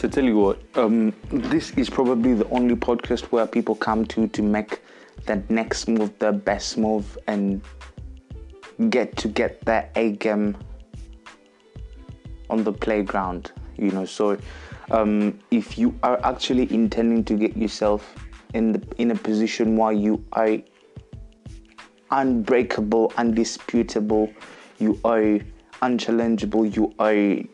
So 0.00 0.08
tell 0.08 0.24
you 0.24 0.38
what, 0.38 0.58
um, 0.76 1.12
this 1.28 1.72
is 1.72 1.90
probably 1.90 2.32
the 2.32 2.48
only 2.48 2.74
podcast 2.74 3.24
where 3.32 3.46
people 3.46 3.74
come 3.74 4.06
to 4.06 4.28
to 4.28 4.42
make 4.42 4.80
that 5.26 5.50
next 5.50 5.88
move, 5.88 6.18
the 6.18 6.32
best 6.32 6.78
move, 6.78 7.18
and 7.26 7.60
get 8.88 9.14
to 9.18 9.28
get 9.28 9.62
their 9.66 9.90
A 9.96 10.12
game 10.12 10.56
on 12.48 12.64
the 12.64 12.72
playground. 12.72 13.52
You 13.76 13.90
know, 13.90 14.06
so 14.06 14.38
um, 14.90 15.38
if 15.50 15.76
you 15.76 15.94
are 16.02 16.18
actually 16.24 16.72
intending 16.72 17.22
to 17.24 17.34
get 17.34 17.54
yourself 17.54 18.14
in 18.54 18.72
the 18.72 18.82
in 18.96 19.10
a 19.10 19.14
position 19.14 19.76
where 19.76 19.92
you 19.92 20.24
are 20.32 20.56
unbreakable, 22.10 23.12
undisputable, 23.18 24.32
you 24.78 24.98
are 25.04 25.40
unchallengeable, 25.82 26.74
you 26.74 26.94
are 26.98 27.44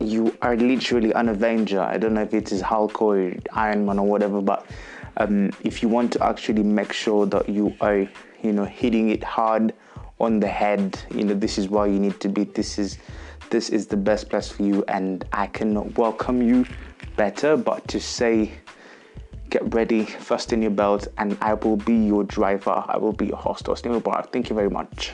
you 0.00 0.36
are 0.42 0.56
literally 0.56 1.12
an 1.12 1.28
Avenger. 1.28 1.80
I 1.80 1.98
don't 1.98 2.14
know 2.14 2.22
if 2.22 2.34
it 2.34 2.52
is 2.52 2.60
Hulk 2.60 3.00
or 3.02 3.32
Iron 3.52 3.86
Man 3.86 3.98
or 3.98 4.06
whatever, 4.06 4.40
but 4.40 4.66
um, 5.18 5.50
if 5.62 5.82
you 5.82 5.88
want 5.88 6.12
to 6.14 6.24
actually 6.24 6.62
make 6.62 6.92
sure 6.92 7.26
that 7.26 7.48
you 7.48 7.76
are, 7.80 8.08
you 8.42 8.52
know, 8.52 8.64
hitting 8.64 9.10
it 9.10 9.22
hard 9.22 9.74
on 10.18 10.40
the 10.40 10.48
head, 10.48 10.98
you 11.14 11.24
know, 11.24 11.34
this 11.34 11.58
is 11.58 11.68
where 11.68 11.86
you 11.86 11.98
need 11.98 12.18
to 12.20 12.28
be. 12.28 12.44
This 12.44 12.78
is 12.78 12.98
this 13.50 13.68
is 13.68 13.88
the 13.88 13.96
best 13.96 14.30
place 14.30 14.48
for 14.48 14.62
you, 14.62 14.84
and 14.88 15.24
I 15.32 15.46
cannot 15.46 15.98
welcome 15.98 16.40
you 16.42 16.66
better, 17.16 17.56
but 17.56 17.86
to 17.88 18.00
say. 18.00 18.52
Get 19.50 19.74
ready, 19.74 20.04
fasten 20.04 20.62
your 20.62 20.70
belt, 20.70 21.08
and 21.18 21.36
I 21.40 21.54
will 21.54 21.76
be 21.76 21.92
your 21.92 22.22
driver. 22.22 22.84
I 22.86 22.96
will 22.98 23.12
be 23.12 23.26
your 23.26 23.36
host, 23.36 23.68
Austin 23.68 23.92
Mubarak. 23.92 24.30
Thank 24.30 24.48
you 24.48 24.54
very 24.54 24.70
much. 24.70 25.12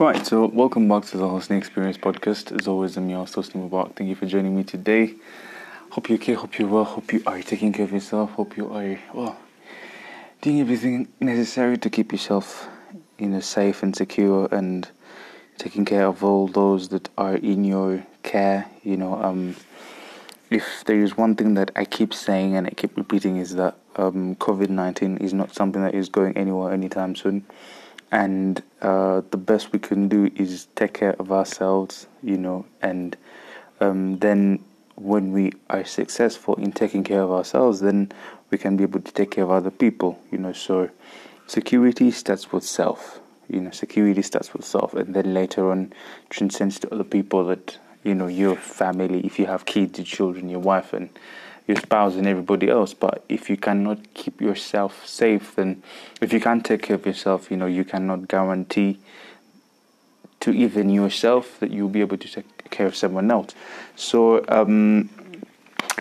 Right, 0.00 0.26
so 0.26 0.46
welcome 0.46 0.88
back 0.88 1.04
to 1.08 1.18
the 1.18 1.28
Hosting 1.28 1.58
Experience 1.58 1.98
podcast. 1.98 2.58
As 2.58 2.66
always, 2.66 2.96
I'm 2.96 3.10
your 3.10 3.18
host, 3.18 3.34
Hosting 3.34 3.68
Mubarak. 3.68 3.96
Thank 3.96 4.08
you 4.08 4.14
for 4.14 4.24
joining 4.24 4.56
me 4.56 4.64
today. 4.64 5.14
Hope 5.90 6.08
you're 6.08 6.16
okay, 6.16 6.32
hope 6.32 6.58
you're 6.58 6.68
well, 6.68 6.84
hope 6.84 7.12
you 7.12 7.22
are 7.26 7.42
taking 7.42 7.70
care 7.70 7.84
of 7.84 7.92
yourself, 7.92 8.30
hope 8.30 8.56
you 8.56 8.72
are, 8.72 8.98
well, 9.12 9.36
doing 10.40 10.58
everything 10.62 11.06
necessary 11.20 11.76
to 11.76 11.90
keep 11.90 12.12
yourself, 12.12 12.66
you 13.18 13.26
know, 13.26 13.40
safe 13.40 13.82
and 13.82 13.94
secure 13.94 14.48
and 14.50 14.88
taking 15.58 15.84
care 15.84 16.06
of 16.06 16.24
all 16.24 16.48
those 16.48 16.88
that 16.88 17.10
are 17.18 17.36
in 17.36 17.66
your 17.66 18.02
care. 18.22 18.70
You 18.82 18.96
know, 18.96 19.22
um, 19.22 19.54
if 20.48 20.82
there 20.86 20.98
is 20.98 21.18
one 21.18 21.36
thing 21.36 21.52
that 21.56 21.72
I 21.76 21.84
keep 21.84 22.14
saying 22.14 22.56
and 22.56 22.66
I 22.66 22.70
keep 22.70 22.96
repeating 22.96 23.36
is 23.36 23.54
that 23.56 23.76
um, 23.96 24.34
COVID 24.36 24.70
19 24.70 25.18
is 25.18 25.34
not 25.34 25.54
something 25.54 25.82
that 25.82 25.94
is 25.94 26.08
going 26.08 26.38
anywhere 26.38 26.72
anytime 26.72 27.14
soon 27.14 27.44
and 28.12 28.62
uh, 28.82 29.22
the 29.30 29.36
best 29.36 29.72
we 29.72 29.78
can 29.78 30.08
do 30.08 30.30
is 30.36 30.66
take 30.74 30.94
care 30.94 31.14
of 31.18 31.30
ourselves, 31.30 32.06
you 32.22 32.36
know, 32.36 32.66
and 32.82 33.16
um, 33.80 34.18
then 34.18 34.64
when 34.96 35.32
we 35.32 35.52
are 35.70 35.84
successful 35.84 36.54
in 36.56 36.72
taking 36.72 37.04
care 37.04 37.22
of 37.22 37.30
ourselves, 37.30 37.80
then 37.80 38.12
we 38.50 38.58
can 38.58 38.76
be 38.76 38.82
able 38.82 39.00
to 39.00 39.12
take 39.12 39.30
care 39.30 39.44
of 39.44 39.50
other 39.50 39.70
people, 39.70 40.18
you 40.30 40.38
know. 40.38 40.52
So 40.52 40.90
security 41.46 42.10
starts 42.10 42.52
with 42.52 42.64
self, 42.64 43.20
you 43.48 43.60
know. 43.60 43.70
Security 43.70 44.22
starts 44.22 44.52
with 44.52 44.64
self, 44.64 44.92
and 44.94 45.14
then 45.14 45.32
later 45.32 45.70
on 45.70 45.92
transcends 46.28 46.78
to 46.80 46.92
other 46.92 47.04
people 47.04 47.44
that 47.46 47.78
you 48.02 48.14
know, 48.14 48.26
your 48.26 48.56
family. 48.56 49.20
If 49.20 49.38
you 49.38 49.46
have 49.46 49.66
kids, 49.66 49.98
your 49.98 50.06
children, 50.06 50.48
your 50.48 50.60
wife, 50.60 50.92
and 50.92 51.10
your 51.66 51.76
spouse 51.76 52.16
and 52.16 52.26
everybody 52.26 52.68
else. 52.68 52.94
But 52.94 53.24
if 53.28 53.48
you 53.48 53.56
cannot 53.56 54.14
keep 54.14 54.40
yourself 54.40 55.06
safe, 55.06 55.54
then 55.56 55.82
if 56.20 56.32
you 56.32 56.40
can't 56.40 56.64
take 56.64 56.82
care 56.82 56.96
of 56.96 57.06
yourself, 57.06 57.50
you 57.50 57.56
know, 57.56 57.66
you 57.66 57.84
cannot 57.84 58.28
guarantee 58.28 58.98
to 60.40 60.52
even 60.52 60.88
yourself 60.88 61.60
that 61.60 61.70
you'll 61.70 61.88
be 61.88 62.00
able 62.00 62.16
to 62.16 62.28
take 62.28 62.70
care 62.70 62.86
of 62.86 62.96
someone 62.96 63.30
else. 63.30 63.54
So, 63.94 64.44
um, 64.48 65.10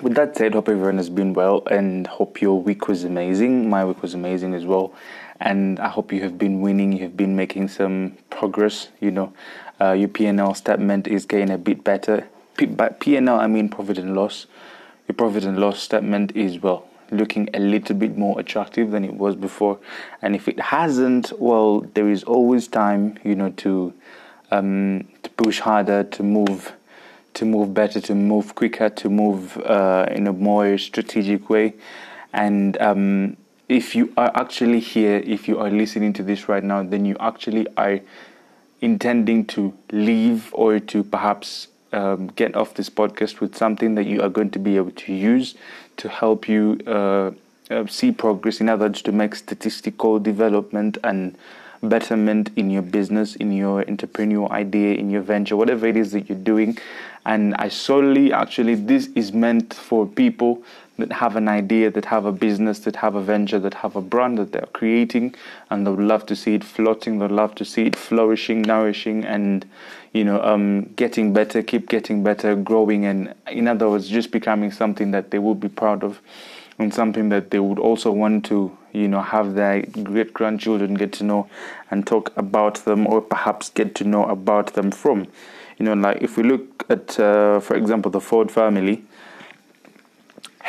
with 0.02 0.16
that 0.16 0.38
said, 0.38 0.54
hope 0.54 0.70
everyone 0.70 0.98
has 0.98 1.10
been 1.10 1.34
well 1.34 1.64
and 1.70 2.08
hope 2.08 2.42
your 2.42 2.62
week 2.62 2.88
was 2.88 3.04
amazing. 3.04 3.70
My 3.70 3.84
week 3.84 4.02
was 4.02 4.14
amazing 4.14 4.54
as 4.54 4.66
well. 4.66 4.94
And 5.42 5.80
I 5.80 5.90
hope 5.90 6.14
you 6.14 6.22
have 6.22 6.38
been 6.38 6.62
winning, 6.62 6.94
you 6.94 7.04
have 7.04 7.18
been 7.18 7.36
making 7.36 7.68
some 7.70 8.18
progress. 8.30 8.90
You 9.02 9.12
know, 9.12 9.34
uh, 9.80 9.92
your 9.92 10.10
PL 10.10 10.54
statement 10.54 11.08
is 11.08 11.26
getting 11.26 11.50
a 11.50 11.58
bit 11.58 11.84
better. 11.84 12.28
P- 12.58 12.66
by 12.66 12.90
PL, 12.90 13.30
I 13.30 13.48
mean 13.48 13.70
profit 13.70 13.98
and 13.98 14.16
loss 14.16 14.48
your 15.10 15.16
profit 15.16 15.44
and 15.44 15.58
loss 15.58 15.82
statement 15.82 16.36
is 16.36 16.62
well 16.62 16.88
looking 17.12 17.50
a 17.56 17.60
little 17.60 17.96
bit 17.96 18.16
more 18.16 18.40
attractive 18.40 18.92
than 18.92 19.04
it 19.04 19.16
was 19.16 19.36
before. 19.36 19.80
And 20.22 20.36
if 20.36 20.48
it 20.48 20.60
hasn't 20.60 21.34
well 21.40 21.82
there 21.96 22.08
is 22.08 22.24
always 22.24 22.68
time 22.68 23.18
you 23.24 23.36
know 23.36 23.50
to 23.64 23.94
um, 24.52 25.08
to 25.24 25.30
push 25.32 25.60
harder 25.60 26.04
to 26.04 26.24
move 26.24 26.74
to 27.34 27.46
move 27.46 27.74
better 27.74 28.00
to 28.02 28.14
move 28.14 28.54
quicker 28.54 28.90
to 28.90 29.10
move 29.10 29.58
uh, 29.58 30.06
in 30.12 30.28
a 30.28 30.34
more 30.34 30.78
strategic 30.78 31.50
way. 31.50 31.74
And 32.32 32.80
um, 32.80 33.38
if 33.68 33.96
you 33.96 34.14
are 34.16 34.32
actually 34.36 34.80
here 34.80 35.24
if 35.26 35.48
you 35.48 35.60
are 35.60 35.72
listening 35.72 36.14
to 36.14 36.24
this 36.24 36.48
right 36.48 36.64
now 36.64 36.84
then 36.84 37.06
you 37.06 37.18
actually 37.20 37.66
are 37.78 38.00
intending 38.82 39.46
to 39.46 39.74
leave 39.92 40.54
or 40.54 40.80
to 40.80 41.04
perhaps 41.04 41.68
um, 41.92 42.28
get 42.28 42.56
off 42.56 42.74
this 42.74 42.90
podcast 42.90 43.40
with 43.40 43.56
something 43.56 43.96
that 43.96 44.06
you 44.06 44.22
are 44.22 44.30
going 44.30 44.52
to 44.52 44.60
be 44.60 44.78
able 44.78 44.92
to 44.92 45.14
use 45.14 45.56
to 45.98 46.10
help 46.10 46.48
you 46.48 46.80
uh, 46.88 47.32
uh, 47.70 47.86
see 47.88 48.12
progress. 48.12 48.62
In 48.62 48.70
other 48.70 48.86
words, 48.86 49.02
to 49.04 49.12
make 49.12 49.36
statistical 49.36 50.20
development 50.20 50.98
and 51.04 51.38
betterment 51.82 52.52
in 52.56 52.70
your 52.70 52.82
business, 52.82 53.36
in 53.36 53.52
your 53.52 53.84
entrepreneurial 53.84 54.50
idea, 54.52 54.96
in 54.96 55.10
your 55.10 55.22
venture, 55.22 55.56
whatever 55.56 55.88
it 55.88 55.96
is 55.96 56.12
that 56.12 56.28
you're 56.30 56.38
doing. 56.38 56.78
And 57.26 57.56
I 57.56 57.70
solely 57.70 58.34
actually, 58.34 58.76
this 58.76 59.08
is 59.16 59.32
meant 59.32 59.74
for 59.74 60.06
people 60.06 60.64
that 60.98 61.12
have 61.14 61.36
an 61.36 61.48
idea, 61.48 61.90
that 61.92 62.06
have 62.06 62.26
a 62.26 62.32
business, 62.32 62.80
that 62.80 62.98
have 62.98 63.16
a 63.16 63.22
venture, 63.22 63.60
that 63.60 63.74
have 63.76 63.96
a 63.96 64.02
brand 64.02 64.38
that 64.38 64.52
they're 64.52 64.68
creating, 64.74 65.34
and 65.70 65.86
they 65.86 65.92
would 65.92 66.00
love 66.00 66.26
to 66.26 66.36
see 66.36 66.56
it 66.56 66.64
floating. 66.64 67.20
They'd 67.20 67.32
love 67.32 67.56
to 67.56 67.66
see 67.66 67.84
it 67.84 67.96
flourishing, 67.96 68.62
nourishing, 68.62 69.24
and 69.24 69.66
you 70.14 70.24
know, 70.24 70.42
um, 70.42 70.86
getting 70.96 71.34
better, 71.34 71.62
keep 71.62 71.88
getting 71.90 72.24
better, 72.24 72.56
growing, 72.56 73.06
and 73.06 73.34
in 73.52 73.68
other 73.68 73.90
words, 73.90 74.08
just 74.08 74.32
becoming 74.32 74.72
something 74.72 75.12
that 75.12 75.32
they 75.32 75.40
would 75.40 75.60
be 75.60 75.70
proud 75.70 76.04
of, 76.04 76.22
and 76.78 76.94
something 76.94 77.30
that 77.30 77.52
they 77.52 77.60
would 77.60 77.80
also 77.80 78.12
want 78.12 78.46
to, 78.46 78.76
you 78.94 79.08
know, 79.08 79.22
have 79.22 79.54
their 79.54 79.82
great 80.04 80.34
grandchildren 80.34 80.96
get 80.96 81.14
to 81.14 81.24
know 81.24 81.50
and 81.92 82.08
talk 82.08 82.36
about 82.38 82.76
them, 82.86 83.06
or 83.08 83.22
perhaps 83.22 83.70
get 83.70 83.96
to 83.96 84.04
know 84.04 84.26
about 84.26 84.74
them 84.74 84.92
from. 84.92 85.28
You 85.78 85.86
know, 85.86 85.94
like 85.94 86.22
if 86.22 86.38
we 86.38 86.44
look 86.44 86.86
at, 86.90 87.20
uh, 87.20 87.60
for 87.60 87.76
example, 87.76 88.12
the 88.12 88.20
Ford 88.20 88.52
family 88.52 89.06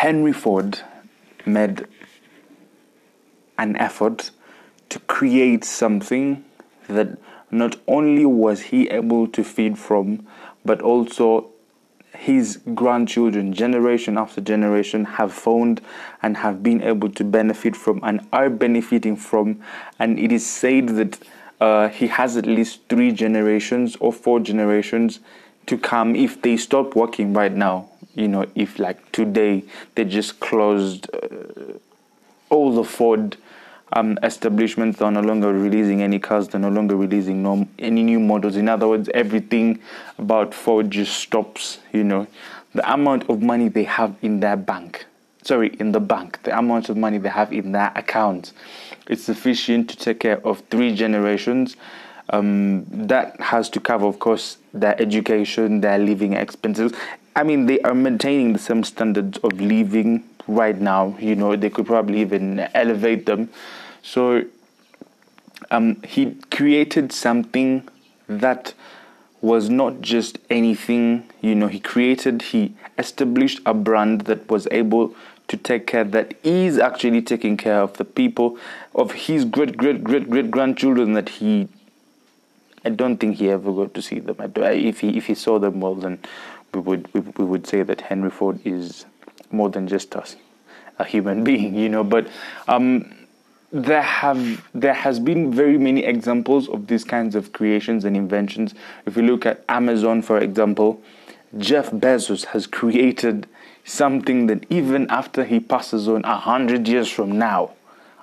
Henry 0.00 0.32
Ford 0.32 0.80
made 1.44 1.86
an 3.58 3.76
effort 3.76 4.30
to 4.88 4.98
create 5.00 5.62
something 5.62 6.42
that 6.88 7.18
not 7.50 7.76
only 7.86 8.24
was 8.24 8.60
he 8.62 8.88
able 8.88 9.26
to 9.28 9.44
feed 9.44 9.78
from, 9.78 10.26
but 10.64 10.80
also 10.82 11.50
his 12.14 12.60
grandchildren, 12.74 13.52
generation 13.52 14.18
after 14.18 14.40
generation, 14.40 15.04
have 15.04 15.32
found 15.32 15.80
and 16.22 16.36
have 16.38 16.62
been 16.62 16.82
able 16.82 17.08
to 17.10 17.24
benefit 17.24 17.74
from 17.76 18.00
and 18.02 18.26
are 18.32 18.50
benefiting 18.50 19.16
from. 19.16 19.60
And 19.98 20.18
it 20.18 20.32
is 20.32 20.46
said 20.46 20.88
that 20.90 21.18
uh, 21.60 21.88
he 21.88 22.08
has 22.08 22.36
at 22.36 22.46
least 22.46 22.80
three 22.88 23.12
generations 23.12 23.96
or 24.00 24.12
four 24.12 24.40
generations 24.40 25.20
to 25.66 25.78
come 25.78 26.16
if 26.16 26.42
they 26.42 26.56
stop 26.56 26.96
working 26.96 27.32
right 27.32 27.52
now 27.52 27.90
you 28.14 28.28
know, 28.28 28.46
if 28.54 28.78
like 28.78 29.12
today 29.12 29.64
they 29.94 30.04
just 30.04 30.40
closed 30.40 31.08
uh, 31.14 31.78
all 32.48 32.74
the 32.74 32.84
Ford 32.84 33.36
um, 33.92 34.18
establishments, 34.22 34.98
they're 34.98 35.10
no 35.10 35.20
longer 35.20 35.52
releasing 35.52 36.02
any 36.02 36.18
cars, 36.18 36.48
they're 36.48 36.60
no 36.60 36.68
longer 36.68 36.96
releasing 36.96 37.42
no, 37.42 37.68
any 37.78 38.02
new 38.02 38.20
models. 38.20 38.56
In 38.56 38.68
other 38.68 38.88
words, 38.88 39.08
everything 39.14 39.80
about 40.18 40.54
Ford 40.54 40.90
just 40.90 41.16
stops, 41.16 41.78
you 41.92 42.04
know. 42.04 42.26
The 42.74 42.92
amount 42.92 43.28
of 43.28 43.42
money 43.42 43.68
they 43.68 43.84
have 43.84 44.14
in 44.22 44.40
their 44.40 44.56
bank, 44.56 45.06
sorry, 45.42 45.74
in 45.80 45.92
the 45.92 46.00
bank, 46.00 46.42
the 46.44 46.56
amount 46.56 46.88
of 46.88 46.96
money 46.96 47.18
they 47.18 47.28
have 47.28 47.52
in 47.52 47.72
their 47.72 47.92
account, 47.96 48.52
is 49.08 49.24
sufficient 49.24 49.90
to 49.90 49.96
take 49.96 50.20
care 50.20 50.46
of 50.46 50.62
three 50.70 50.94
generations. 50.94 51.76
Um, 52.32 52.86
that 52.90 53.40
has 53.40 53.68
to 53.70 53.80
cover, 53.80 54.06
of 54.06 54.20
course, 54.20 54.58
their 54.72 55.00
education, 55.02 55.80
their 55.80 55.98
living 55.98 56.34
expenses, 56.34 56.92
I 57.36 57.44
mean, 57.44 57.66
they 57.66 57.80
are 57.80 57.94
maintaining 57.94 58.52
the 58.52 58.58
same 58.58 58.82
standards 58.82 59.38
of 59.38 59.60
living 59.60 60.24
right 60.48 60.78
now. 60.78 61.16
You 61.20 61.36
know, 61.36 61.54
they 61.54 61.70
could 61.70 61.86
probably 61.86 62.20
even 62.20 62.60
elevate 62.74 63.26
them. 63.26 63.50
So, 64.02 64.44
um, 65.70 66.02
he 66.02 66.36
created 66.50 67.12
something 67.12 67.88
that 68.28 68.74
was 69.40 69.70
not 69.70 70.00
just 70.00 70.38
anything. 70.48 71.28
You 71.40 71.54
know, 71.54 71.68
he 71.68 71.80
created, 71.80 72.42
he 72.42 72.74
established 72.98 73.60
a 73.64 73.74
brand 73.74 74.22
that 74.22 74.48
was 74.50 74.66
able 74.70 75.14
to 75.48 75.56
take 75.56 75.86
care 75.86 76.04
that 76.04 76.34
is 76.44 76.78
actually 76.78 77.20
taking 77.20 77.56
care 77.56 77.80
of 77.80 77.96
the 77.96 78.04
people 78.04 78.56
of 78.94 79.10
his 79.12 79.44
great 79.44 79.76
great 79.76 80.04
great 80.04 80.30
great 80.30 80.48
grandchildren 80.48 81.14
that 81.14 81.28
he 81.28 81.68
I 82.84 82.90
don't 82.90 83.16
think 83.18 83.36
he 83.38 83.50
ever 83.50 83.72
got 83.72 83.92
to 83.94 84.02
see 84.02 84.20
them. 84.20 84.36
if 84.38 85.00
he 85.00 85.16
if 85.16 85.26
he 85.26 85.34
saw 85.34 85.58
them, 85.58 85.80
well, 85.80 85.96
then 85.96 86.20
we 86.72 86.80
would 86.80 87.12
we, 87.12 87.20
we 87.20 87.44
would 87.44 87.66
say 87.66 87.82
that 87.82 88.00
Henry 88.02 88.30
Ford 88.30 88.60
is 88.64 89.06
more 89.50 89.68
than 89.68 89.88
just 89.88 90.14
us, 90.14 90.36
a 90.98 91.04
human 91.04 91.44
being, 91.50 91.74
you 91.74 91.88
know. 91.88 92.04
But 92.04 92.28
um, 92.68 93.12
there 93.72 94.02
have 94.02 94.66
there 94.74 94.94
has 94.94 95.20
been 95.20 95.52
very 95.52 95.78
many 95.78 96.04
examples 96.04 96.68
of 96.68 96.88
these 96.88 97.04
kinds 97.04 97.34
of 97.34 97.52
creations 97.52 98.04
and 98.04 98.16
inventions. 98.16 98.74
If 99.06 99.16
you 99.16 99.22
look 99.22 99.46
at 99.46 99.64
Amazon, 99.68 100.22
for 100.22 100.38
example, 100.38 101.02
Jeff 101.56 101.90
Bezos 101.90 102.46
has 102.46 102.66
created 102.66 103.46
something 103.84 104.46
that 104.46 104.64
even 104.70 105.08
after 105.10 105.44
he 105.44 105.60
passes 105.60 106.08
on 106.08 106.24
a 106.24 106.36
hundred 106.36 106.88
years 106.88 107.08
from 107.08 107.38
now, 107.38 107.70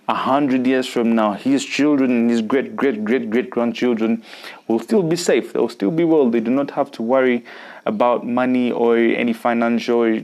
a 0.09 0.13
hundred 0.13 0.67
years 0.67 0.85
from 0.85 1.15
now, 1.15 1.33
his 1.33 1.63
children 1.65 2.11
and 2.11 2.29
his 2.29 2.41
great 2.41 2.75
great 2.75 3.05
great 3.05 3.29
great 3.29 3.49
grandchildren 3.49 4.23
will 4.67 4.79
still 4.79 5.03
be 5.03 5.15
safe. 5.15 5.53
They'll 5.53 5.69
still 5.69 5.91
be 5.91 6.03
well. 6.03 6.29
They 6.29 6.41
do 6.41 6.51
not 6.51 6.71
have 6.71 6.91
to 6.91 7.01
worry 7.01 7.45
about 7.85 8.25
money 8.25 8.69
or 8.69 8.97
any 8.97 9.31
financial 9.31 10.23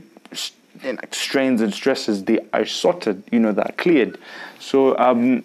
strains 1.10 1.60
and 1.60 1.72
stresses. 1.72 2.24
They 2.24 2.40
are 2.52 2.66
sorted. 2.66 3.22
You 3.30 3.40
know, 3.40 3.52
they're 3.52 3.74
cleared. 3.76 4.18
So. 4.58 4.96
Um, 4.98 5.44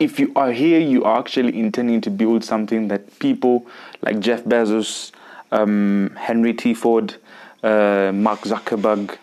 if 0.00 0.18
you 0.18 0.32
are 0.34 0.52
here, 0.52 0.80
you 0.80 1.04
are 1.04 1.18
actually 1.18 1.58
intending 1.58 2.00
to 2.02 2.10
build 2.10 2.44
something 2.44 2.88
that 2.88 3.18
people 3.20 3.66
like 4.02 4.18
Jeff 4.18 4.42
Bezos, 4.44 5.12
um, 5.52 6.14
Henry 6.16 6.52
T. 6.52 6.74
Ford, 6.74 7.14
uh, 7.62 8.10
Mark 8.12 8.40
Zuckerberg, 8.40 9.16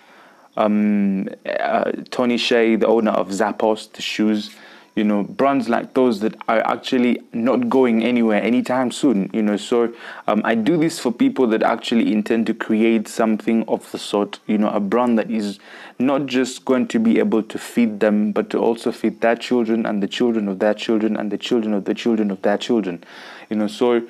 um, 0.57 1.29
uh, 1.45 1.91
Tony 2.09 2.37
Hsieh, 2.37 2.79
the 2.79 2.87
owner 2.87 3.11
of 3.11 3.29
Zappos, 3.29 3.91
the 3.91 4.01
shoes, 4.01 4.55
you 4.95 5.05
know, 5.05 5.23
brands 5.23 5.69
like 5.69 5.93
those 5.93 6.19
that 6.19 6.35
are 6.49 6.59
actually 6.67 7.21
not 7.31 7.69
going 7.69 8.03
anywhere 8.03 8.41
anytime 8.43 8.91
soon, 8.91 9.29
you 9.33 9.41
know. 9.41 9.55
So 9.55 9.93
um, 10.27 10.41
I 10.43 10.55
do 10.55 10.77
this 10.77 10.99
for 10.99 11.13
people 11.13 11.47
that 11.47 11.63
actually 11.63 12.11
intend 12.11 12.45
to 12.47 12.53
create 12.53 13.07
something 13.07 13.63
of 13.69 13.89
the 13.91 13.97
sort, 13.97 14.39
you 14.47 14.57
know, 14.57 14.69
a 14.69 14.81
brand 14.81 15.17
that 15.17 15.31
is 15.31 15.59
not 15.97 16.25
just 16.25 16.65
going 16.65 16.87
to 16.89 16.99
be 16.99 17.19
able 17.19 17.41
to 17.43 17.57
feed 17.57 18.01
them, 18.01 18.33
but 18.33 18.49
to 18.49 18.57
also 18.57 18.91
feed 18.91 19.21
their 19.21 19.35
children 19.35 19.85
and 19.85 20.03
the 20.03 20.07
children 20.07 20.49
of 20.49 20.59
their 20.59 20.73
children 20.73 21.15
and 21.15 21.31
the 21.31 21.37
children 21.37 21.73
of 21.73 21.85
the 21.85 21.93
children 21.93 22.29
of 22.29 22.41
their 22.41 22.57
children, 22.57 23.01
you 23.49 23.55
know. 23.55 23.67
So 23.67 24.01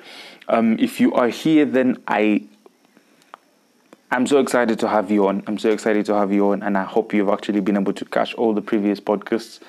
um, 0.48 0.76
if 0.80 1.00
you 1.00 1.12
are 1.14 1.28
here, 1.28 1.64
then 1.64 2.02
I 2.08 2.42
I'm 4.10 4.26
so 4.26 4.40
excited 4.40 4.78
to 4.80 4.88
have 4.88 5.10
you 5.10 5.26
on. 5.26 5.42
I'm 5.46 5.56
so 5.56 5.70
excited 5.70 6.04
to 6.06 6.14
have 6.14 6.32
you 6.32 6.50
on, 6.50 6.62
and 6.62 6.76
I 6.76 6.84
hope 6.84 7.14
you've 7.14 7.30
actually 7.30 7.60
been 7.60 7.76
able 7.78 7.94
to 7.94 8.04
catch 8.04 8.34
all 8.34 8.52
the 8.52 8.60
previous 8.60 9.00
podcasts 9.00 9.60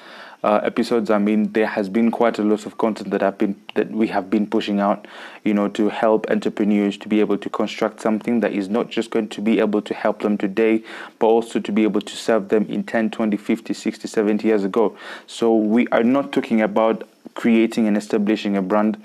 uh, 0.43 0.59
episodes. 0.63 1.09
I 1.09 1.17
mean, 1.17 1.51
there 1.53 1.67
has 1.67 1.89
been 1.89 2.11
quite 2.11 2.37
a 2.37 2.43
lot 2.43 2.65
of 2.65 2.77
content 2.77 3.11
that 3.11 3.23
I've 3.23 3.37
been 3.37 3.55
that 3.75 3.91
we 3.91 4.07
have 4.07 4.29
been 4.29 4.47
pushing 4.47 4.79
out, 4.79 5.07
you 5.43 5.53
know, 5.53 5.67
to 5.69 5.89
help 5.89 6.29
entrepreneurs 6.29 6.97
to 6.97 7.07
be 7.07 7.19
able 7.19 7.37
to 7.37 7.49
construct 7.49 8.01
something 8.01 8.41
that 8.41 8.51
is 8.51 8.69
not 8.69 8.89
just 8.89 9.09
going 9.09 9.29
to 9.29 9.41
be 9.41 9.59
able 9.59 9.81
to 9.81 9.93
help 9.93 10.21
them 10.21 10.37
today, 10.37 10.83
but 11.19 11.27
also 11.27 11.59
to 11.59 11.71
be 11.71 11.83
able 11.83 12.01
to 12.01 12.15
serve 12.15 12.49
them 12.49 12.65
in 12.65 12.83
10, 12.83 13.11
20, 13.11 13.37
50, 13.37 13.73
60, 13.73 14.07
70 14.07 14.47
years 14.47 14.63
ago. 14.63 14.97
So 15.27 15.55
we 15.55 15.87
are 15.87 16.03
not 16.03 16.31
talking 16.31 16.61
about 16.61 17.07
creating 17.35 17.87
and 17.87 17.97
establishing 17.97 18.57
a 18.57 18.61
brand. 18.61 19.01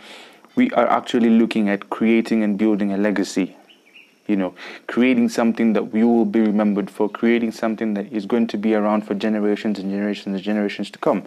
We 0.57 0.71
are 0.73 0.89
actually 0.89 1.31
looking 1.31 1.69
at 1.69 1.89
creating 1.89 2.43
and 2.43 2.59
building 2.59 2.93
a 2.93 2.97
legacy 2.97 3.58
you 4.29 4.37
know, 4.37 4.55
creating 4.87 5.31
something 5.31 5.73
that 5.73 5.93
we 5.93 6.05
will 6.05 6.27
be 6.27 6.41
remembered 6.41 6.91
for, 6.91 7.09
creating 7.09 7.51
something 7.51 7.95
that 7.95 8.13
is 8.13 8.27
going 8.27 8.47
to 8.47 8.59
be 8.59 8.75
around 8.75 9.07
for 9.07 9.15
generations 9.15 9.79
and 9.79 9.91
generations 9.91 10.37
and 10.37 10.43
generations 10.43 10.91
to 10.91 10.99
come. 10.99 11.25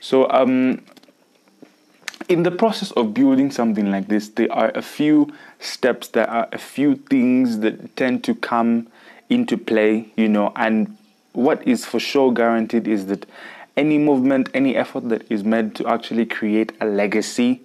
So, 0.00 0.30
um, 0.30 0.80
in 2.28 2.42
the 2.44 2.50
process 2.50 2.90
of 2.92 3.12
building 3.12 3.50
something 3.50 3.90
like 3.90 4.08
this, 4.08 4.28
there 4.28 4.50
are 4.52 4.70
a 4.74 4.82
few 4.82 5.32
steps, 5.58 6.08
there 6.08 6.30
are 6.30 6.48
a 6.52 6.58
few 6.58 6.94
things 6.94 7.58
that 7.58 7.96
tend 7.96 8.24
to 8.24 8.34
come 8.34 8.88
into 9.28 9.58
play, 9.58 10.12
you 10.16 10.28
know, 10.28 10.52
and 10.56 10.96
what 11.32 11.66
is 11.66 11.84
for 11.84 11.98
sure 11.98 12.32
guaranteed 12.32 12.86
is 12.86 13.06
that 13.06 13.26
any 13.76 13.98
movement, 13.98 14.48
any 14.54 14.76
effort 14.76 15.08
that 15.08 15.30
is 15.30 15.42
made 15.42 15.74
to 15.74 15.86
actually 15.86 16.24
create 16.24 16.72
a 16.80 16.86
legacy 16.86 17.62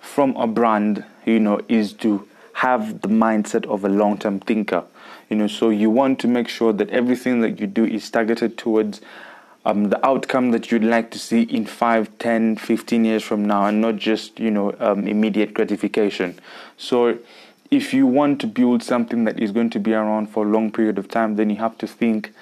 from 0.00 0.36
a 0.36 0.46
brand, 0.46 1.04
you 1.26 1.40
know, 1.40 1.60
is 1.68 1.92
to 1.92 2.27
have 2.58 3.02
the 3.02 3.08
mindset 3.08 3.64
of 3.66 3.84
a 3.84 3.88
long-term 3.88 4.40
thinker. 4.40 4.82
You 5.30 5.36
know 5.36 5.46
so 5.46 5.70
you 5.70 5.90
want 5.90 6.18
to 6.20 6.28
make 6.28 6.48
sure 6.48 6.72
that 6.72 6.90
everything 6.90 7.40
that 7.42 7.60
you 7.60 7.68
do 7.68 7.84
is 7.84 8.10
targeted 8.10 8.58
towards 8.58 9.00
um, 9.64 9.90
the 9.90 10.04
outcome 10.04 10.50
that 10.50 10.72
you'd 10.72 10.82
like 10.82 11.10
to 11.12 11.18
see 11.18 11.42
in 11.42 11.66
5 11.66 12.18
10 12.18 12.56
15 12.56 13.04
years 13.04 13.22
from 13.22 13.44
now 13.44 13.66
and 13.66 13.80
not 13.80 13.96
just 13.96 14.40
you 14.40 14.50
know 14.50 14.74
um, 14.80 15.06
immediate 15.06 15.54
gratification. 15.54 16.38
So 16.76 17.18
if 17.70 17.94
you 17.94 18.06
want 18.06 18.40
to 18.40 18.48
build 18.48 18.82
something 18.82 19.24
that 19.24 19.38
is 19.38 19.52
going 19.52 19.70
to 19.70 19.78
be 19.78 19.92
around 19.92 20.30
for 20.30 20.44
a 20.44 20.48
long 20.48 20.72
period 20.72 20.98
of 20.98 21.08
time 21.08 21.36
then 21.36 21.50
you 21.50 21.56
have 21.56 21.78
to 21.78 21.86
think 21.86 22.32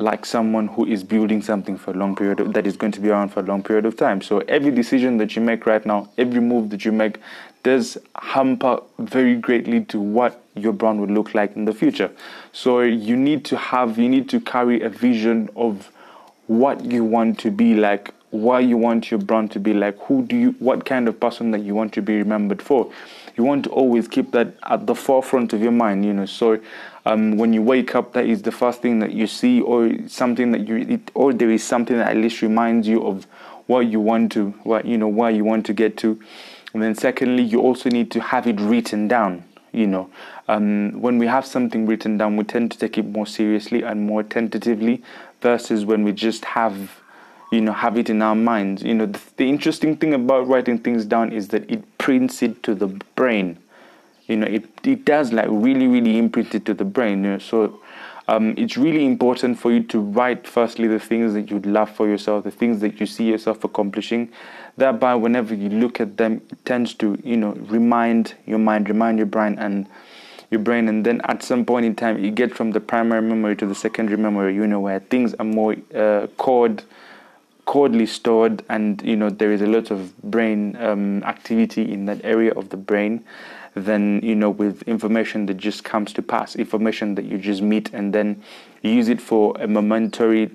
like 0.00 0.24
someone 0.24 0.68
who 0.68 0.86
is 0.86 1.04
building 1.04 1.42
something 1.42 1.76
for 1.76 1.90
a 1.90 1.94
long 1.94 2.16
period 2.16 2.40
of, 2.40 2.52
that 2.54 2.66
is 2.66 2.76
going 2.76 2.92
to 2.92 3.00
be 3.00 3.10
around 3.10 3.28
for 3.28 3.40
a 3.40 3.42
long 3.42 3.62
period 3.62 3.86
of 3.86 3.96
time. 3.96 4.22
So 4.22 4.38
every 4.40 4.70
decision 4.70 5.18
that 5.18 5.36
you 5.36 5.42
make 5.42 5.66
right 5.66 5.84
now, 5.84 6.08
every 6.16 6.40
move 6.40 6.70
that 6.70 6.84
you 6.84 6.92
make, 6.92 7.18
does 7.62 7.98
hamper 8.16 8.80
very 8.98 9.36
greatly 9.36 9.84
to 9.84 10.00
what 10.00 10.42
your 10.54 10.72
brand 10.72 11.00
would 11.00 11.10
look 11.10 11.34
like 11.34 11.54
in 11.56 11.66
the 11.66 11.74
future. 11.74 12.10
So 12.52 12.80
you 12.80 13.16
need 13.16 13.44
to 13.46 13.56
have, 13.56 13.98
you 13.98 14.08
need 14.08 14.28
to 14.30 14.40
carry 14.40 14.80
a 14.80 14.88
vision 14.88 15.50
of 15.56 15.90
what 16.46 16.84
you 16.84 17.04
want 17.04 17.38
to 17.40 17.50
be 17.50 17.74
like, 17.74 18.14
why 18.30 18.60
you 18.60 18.76
want 18.76 19.10
your 19.10 19.20
brand 19.20 19.50
to 19.52 19.60
be 19.60 19.74
like, 19.74 19.98
who 20.04 20.22
do 20.22 20.36
you, 20.36 20.50
what 20.58 20.84
kind 20.84 21.08
of 21.08 21.20
person 21.20 21.50
that 21.50 21.60
you 21.60 21.74
want 21.74 21.92
to 21.92 22.02
be 22.02 22.16
remembered 22.16 22.62
for. 22.62 22.90
You 23.36 23.44
want 23.44 23.64
to 23.64 23.70
always 23.70 24.08
keep 24.08 24.32
that 24.32 24.54
at 24.62 24.86
the 24.86 24.94
forefront 24.94 25.52
of 25.52 25.62
your 25.62 25.72
mind, 25.72 26.04
you 26.04 26.12
know. 26.12 26.26
So 26.26 26.60
um, 27.06 27.36
when 27.36 27.52
you 27.52 27.62
wake 27.62 27.94
up, 27.94 28.12
that 28.12 28.26
is 28.26 28.42
the 28.42 28.52
first 28.52 28.82
thing 28.82 28.98
that 28.98 29.12
you 29.12 29.26
see, 29.26 29.60
or 29.60 29.90
something 30.08 30.52
that 30.52 30.68
you, 30.68 31.00
or 31.14 31.32
there 31.32 31.50
is 31.50 31.62
something 31.62 31.96
that 31.96 32.08
at 32.08 32.16
least 32.16 32.42
reminds 32.42 32.86
you 32.86 33.06
of 33.06 33.26
what 33.66 33.86
you 33.86 34.00
want 34.00 34.32
to, 34.32 34.50
what 34.64 34.84
you 34.84 34.98
know, 34.98 35.08
why 35.08 35.30
you 35.30 35.44
want 35.44 35.64
to 35.66 35.72
get 35.72 35.96
to. 35.98 36.20
And 36.72 36.82
then 36.82 36.94
secondly, 36.94 37.42
you 37.42 37.60
also 37.60 37.88
need 37.88 38.10
to 38.12 38.20
have 38.20 38.46
it 38.46 38.60
written 38.60 39.08
down. 39.08 39.44
You 39.72 39.86
know, 39.86 40.10
um, 40.48 41.00
when 41.00 41.18
we 41.18 41.28
have 41.28 41.46
something 41.46 41.86
written 41.86 42.18
down, 42.18 42.36
we 42.36 42.42
tend 42.42 42.72
to 42.72 42.78
take 42.78 42.98
it 42.98 43.06
more 43.06 43.26
seriously 43.26 43.82
and 43.82 44.04
more 44.04 44.24
tentatively, 44.24 45.02
versus 45.40 45.84
when 45.84 46.02
we 46.02 46.12
just 46.12 46.44
have, 46.44 46.99
you 47.50 47.60
know, 47.60 47.72
have 47.72 47.96
it 47.96 48.08
in 48.08 48.22
our 48.22 48.34
minds. 48.34 48.82
You 48.82 48.94
know, 48.94 49.06
the, 49.06 49.20
the 49.36 49.48
interesting 49.48 49.96
thing 49.96 50.14
about 50.14 50.46
writing 50.46 50.78
things 50.78 51.04
down 51.04 51.32
is 51.32 51.48
that 51.48 51.68
it 51.70 51.98
prints 51.98 52.42
it 52.42 52.62
to 52.62 52.74
the 52.74 52.88
brain 53.16 53.58
you 54.30 54.36
know 54.36 54.46
it, 54.46 54.64
it 54.84 55.04
does 55.04 55.32
like 55.32 55.48
really 55.50 55.88
really 55.88 56.16
imprint 56.16 56.54
it 56.54 56.64
to 56.64 56.72
the 56.72 56.84
brain 56.84 57.24
you 57.24 57.30
know? 57.32 57.38
so 57.38 57.80
um, 58.28 58.54
it's 58.56 58.76
really 58.76 59.04
important 59.04 59.58
for 59.58 59.72
you 59.72 59.82
to 59.82 59.98
write 59.98 60.46
firstly 60.46 60.86
the 60.86 61.00
things 61.00 61.34
that 61.34 61.50
you'd 61.50 61.66
love 61.66 61.90
for 61.90 62.08
yourself 62.08 62.44
the 62.44 62.50
things 62.50 62.80
that 62.80 63.00
you 63.00 63.06
see 63.06 63.24
yourself 63.24 63.64
accomplishing 63.64 64.30
thereby 64.76 65.14
whenever 65.14 65.52
you 65.52 65.68
look 65.68 66.00
at 66.00 66.16
them 66.16 66.40
it 66.50 66.64
tends 66.64 66.94
to 66.94 67.18
you 67.24 67.36
know 67.36 67.52
remind 67.76 68.34
your 68.46 68.58
mind 68.58 68.88
remind 68.88 69.18
your 69.18 69.26
brain 69.26 69.58
and 69.58 69.88
your 70.52 70.60
brain 70.60 70.88
and 70.88 71.04
then 71.04 71.20
at 71.24 71.42
some 71.42 71.64
point 71.64 71.84
in 71.84 71.94
time 71.94 72.22
you 72.22 72.30
get 72.30 72.54
from 72.54 72.70
the 72.70 72.80
primary 72.80 73.22
memory 73.22 73.56
to 73.56 73.66
the 73.66 73.74
secondary 73.74 74.16
memory 74.16 74.54
you 74.54 74.66
know 74.66 74.80
where 74.80 75.00
things 75.00 75.34
are 75.34 75.44
more 75.44 75.74
uh, 75.94 76.28
cordly 77.64 78.06
stored 78.06 78.64
and 78.68 79.02
you 79.02 79.16
know 79.16 79.30
there 79.30 79.52
is 79.52 79.62
a 79.62 79.66
lot 79.66 79.90
of 79.90 80.16
brain 80.22 80.76
um, 80.76 81.22
activity 81.24 81.92
in 81.92 82.06
that 82.06 82.24
area 82.24 82.52
of 82.52 82.70
the 82.70 82.76
brain 82.76 83.24
than 83.74 84.20
you 84.22 84.34
know 84.34 84.50
with 84.50 84.82
information 84.82 85.46
that 85.46 85.56
just 85.56 85.84
comes 85.84 86.12
to 86.12 86.22
pass, 86.22 86.56
information 86.56 87.14
that 87.14 87.24
you 87.24 87.38
just 87.38 87.62
meet 87.62 87.92
and 87.92 88.12
then 88.12 88.42
use 88.82 89.08
it 89.08 89.20
for 89.20 89.56
a 89.60 89.66
momentary 89.66 90.50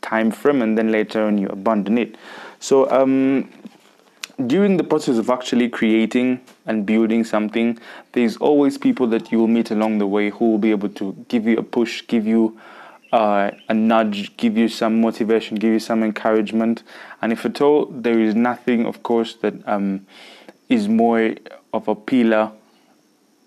time 0.00 0.30
frame, 0.30 0.62
and 0.62 0.78
then 0.78 0.92
later 0.92 1.24
on 1.24 1.38
you 1.38 1.48
abandon 1.48 1.98
it. 1.98 2.16
So 2.60 2.90
um, 2.90 3.50
during 4.46 4.76
the 4.76 4.84
process 4.84 5.18
of 5.18 5.30
actually 5.30 5.68
creating 5.68 6.40
and 6.66 6.86
building 6.86 7.24
something, 7.24 7.78
there's 8.12 8.36
always 8.36 8.78
people 8.78 9.06
that 9.08 9.32
you 9.32 9.38
will 9.38 9.48
meet 9.48 9.70
along 9.70 9.98
the 9.98 10.06
way 10.06 10.30
who 10.30 10.52
will 10.52 10.58
be 10.58 10.70
able 10.70 10.88
to 10.90 11.12
give 11.28 11.46
you 11.46 11.56
a 11.58 11.62
push, 11.62 12.06
give 12.06 12.26
you 12.26 12.58
uh, 13.12 13.50
a 13.68 13.74
nudge, 13.74 14.36
give 14.36 14.56
you 14.56 14.68
some 14.68 15.00
motivation, 15.00 15.56
give 15.56 15.72
you 15.72 15.80
some 15.80 16.02
encouragement. 16.02 16.82
And 17.22 17.32
if 17.32 17.44
at 17.44 17.60
all, 17.60 17.86
there 17.86 18.20
is 18.20 18.34
nothing, 18.34 18.86
of 18.86 19.02
course, 19.02 19.34
that 19.36 19.54
um, 19.66 20.06
is 20.68 20.88
more 20.88 21.34
of 21.72 21.88
a 21.88 21.94
pillar 21.94 22.52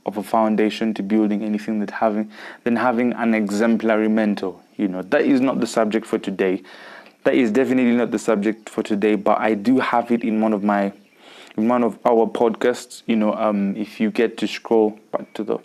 of 0.05 0.17
a 0.17 0.23
foundation 0.23 0.93
to 0.95 1.03
building 1.03 1.43
anything 1.43 1.79
that 1.79 1.91
having 1.91 2.31
than 2.63 2.75
having 2.75 3.13
an 3.13 3.33
exemplary 3.33 4.07
mentor 4.07 4.59
you 4.77 4.87
know 4.87 5.01
that 5.03 5.21
is 5.21 5.39
not 5.39 5.59
the 5.59 5.67
subject 5.67 6.05
for 6.07 6.17
today 6.17 6.61
that 7.23 7.35
is 7.35 7.51
definitely 7.51 7.95
not 7.95 8.09
the 8.09 8.17
subject 8.17 8.67
for 8.67 8.81
today 8.81 9.13
but 9.13 9.37
i 9.37 9.53
do 9.53 9.77
have 9.77 10.11
it 10.11 10.23
in 10.23 10.41
one 10.41 10.53
of 10.53 10.63
my 10.63 10.91
in 11.55 11.67
one 11.67 11.83
of 11.83 11.99
our 12.05 12.25
podcasts 12.25 13.03
you 13.05 13.15
know 13.15 13.33
um, 13.35 13.75
if 13.75 13.99
you 13.99 14.09
get 14.09 14.37
to 14.37 14.47
scroll 14.47 14.99
back 15.11 15.31
to 15.33 15.43
the 15.43 15.59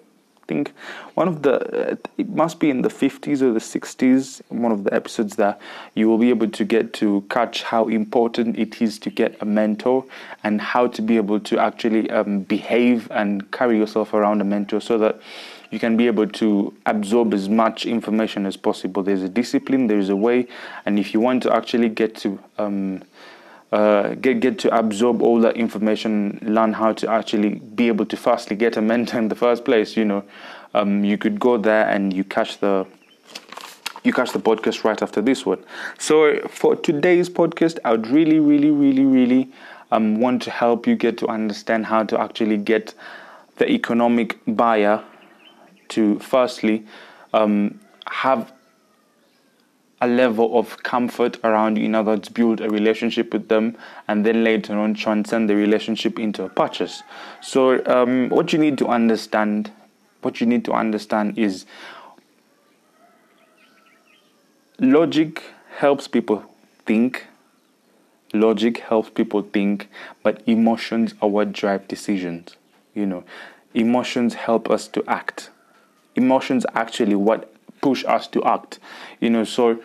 think 0.47 0.73
one 1.15 1.29
of 1.29 1.43
the 1.43 1.93
uh, 1.93 1.97
it 2.17 2.29
must 2.29 2.61
be 2.61 2.71
in 2.71 2.83
the 2.83 2.89
50s 2.89 3.43
or 3.43 3.53
the 3.53 3.61
60s 3.61 4.41
one 4.49 4.73
of 4.73 4.85
the 4.85 4.93
episodes 4.95 5.37
that 5.37 5.61
you 5.95 6.09
will 6.09 6.19
be 6.19 6.31
able 6.31 6.49
to 6.49 6.65
get 6.65 6.93
to 6.95 7.25
catch 7.29 7.63
how 7.63 7.89
important 7.89 8.59
it 8.59 8.81
is 8.81 8.99
to 8.99 9.11
get 9.11 9.37
a 9.41 9.45
mentor 9.45 10.05
and 10.45 10.61
how 10.61 10.87
to 10.87 11.03
be 11.03 11.17
able 11.17 11.41
to 11.41 11.59
actually 11.59 12.09
um, 12.11 12.41
behave 12.41 13.11
and 13.11 13.51
carry 13.51 13.79
yourself 13.79 14.15
around 14.15 14.41
a 14.41 14.45
mentor 14.45 14.81
so 14.81 14.99
that 14.99 15.21
you 15.71 15.79
can 15.79 15.97
be 15.97 16.07
able 16.07 16.29
to 16.29 16.73
absorb 16.87 17.35
as 17.35 17.49
much 17.49 17.87
information 17.87 18.47
as 18.47 18.57
possible. 18.57 19.03
There's 19.03 19.23
a 19.23 19.29
discipline 19.29 19.89
there's 19.89 20.09
a 20.09 20.17
way 20.17 20.47
and 20.85 20.99
if 20.99 21.13
you 21.13 21.21
want 21.21 21.43
to 21.45 21.53
actually 21.53 21.89
get 21.89 22.15
to 22.17 22.39
um, 22.59 23.03
uh, 23.73 24.15
get 24.15 24.41
get 24.41 24.59
to 24.61 24.77
absorb 24.77 25.23
all 25.23 25.41
that 25.41 25.57
information, 25.57 26.39
learn 26.43 26.73
how 26.73 26.93
to 26.93 27.11
actually 27.11 27.57
be 27.75 27.89
able 27.89 28.07
to 28.07 28.17
firstly 28.17 28.57
get 28.57 28.77
a 28.77 28.83
mentor 28.83 29.19
in 29.23 29.29
the 29.29 29.35
first 29.35 29.65
place. 29.65 29.97
You 29.97 30.05
know, 30.05 30.25
um, 30.75 31.05
you 31.05 31.19
could 31.19 31.41
go 31.41 31.57
there 31.57 31.89
and 31.89 32.13
you 32.13 32.25
catch 32.25 32.59
the 32.59 32.87
you 34.05 34.13
catch 34.13 34.33
the 34.33 34.39
podcast 34.39 34.85
right 34.85 35.03
after 35.03 35.21
this 35.21 35.45
one. 35.45 35.63
So 35.99 36.41
for 36.49 36.77
today's 36.77 37.29
podcast, 37.29 37.79
I 37.85 37.91
would 37.91 38.07
really, 38.07 38.39
really, 38.39 38.71
really, 38.71 39.05
really 39.05 39.51
um, 39.91 40.21
want 40.21 40.43
to 40.43 40.51
help 40.51 40.87
you 40.87 40.95
get 40.95 41.19
to 41.19 41.29
understand 41.29 41.87
how 41.87 42.05
to 42.05 42.21
actually 42.21 42.57
get 42.57 42.95
the 43.57 43.69
economic 43.69 44.39
buyer 44.47 45.03
to 45.89 46.19
firstly 46.21 46.87
um, 47.33 47.81
have 48.07 48.53
a 50.01 50.07
level 50.07 50.59
of 50.59 50.83
comfort 50.83 51.39
around 51.43 51.77
you. 51.77 51.85
In 51.85 51.95
other 51.95 52.13
words, 52.13 52.29
build 52.29 52.61
a 52.61 52.69
relationship 52.69 53.33
with 53.33 53.49
them 53.49 53.77
and 54.07 54.27
then 54.27 54.45
later 54.45 54.79
on 54.79 54.95
transcend 54.95 55.49
the 55.49 55.57
relationship 55.57 56.19
into 56.19 56.45
a 56.45 56.49
purchase. 56.49 57.03
So, 57.41 57.85
um, 57.87 58.29
what 58.29 58.53
you 58.53 58.59
need 58.59 58.77
to 58.79 58.89
understand, 58.89 59.71
what 60.23 60.41
you 60.41 60.47
need 60.47 60.65
to 60.67 60.73
understand 60.73 61.39
is 61.39 61.65
logic 64.79 65.43
helps 65.79 66.09
people 66.09 66.45
think. 66.85 67.27
Logic 68.35 68.77
helps 68.79 69.09
people 69.09 69.41
think, 69.41 69.89
but 70.23 70.43
emotions 70.47 71.15
are 71.23 71.29
what 71.29 71.53
drive 71.53 71.89
decisions. 71.89 72.57
You 72.95 73.07
know, 73.07 73.25
emotions 73.73 74.35
help 74.35 74.69
us 74.69 74.89
to 74.89 75.03
act. 75.07 75.51
Emotions 76.17 76.67
actually 76.75 77.15
what 77.15 77.56
push 77.87 78.05
us 78.07 78.27
to 78.27 78.43
act. 78.43 78.81
You 79.21 79.31
know, 79.31 79.45
so 79.45 79.79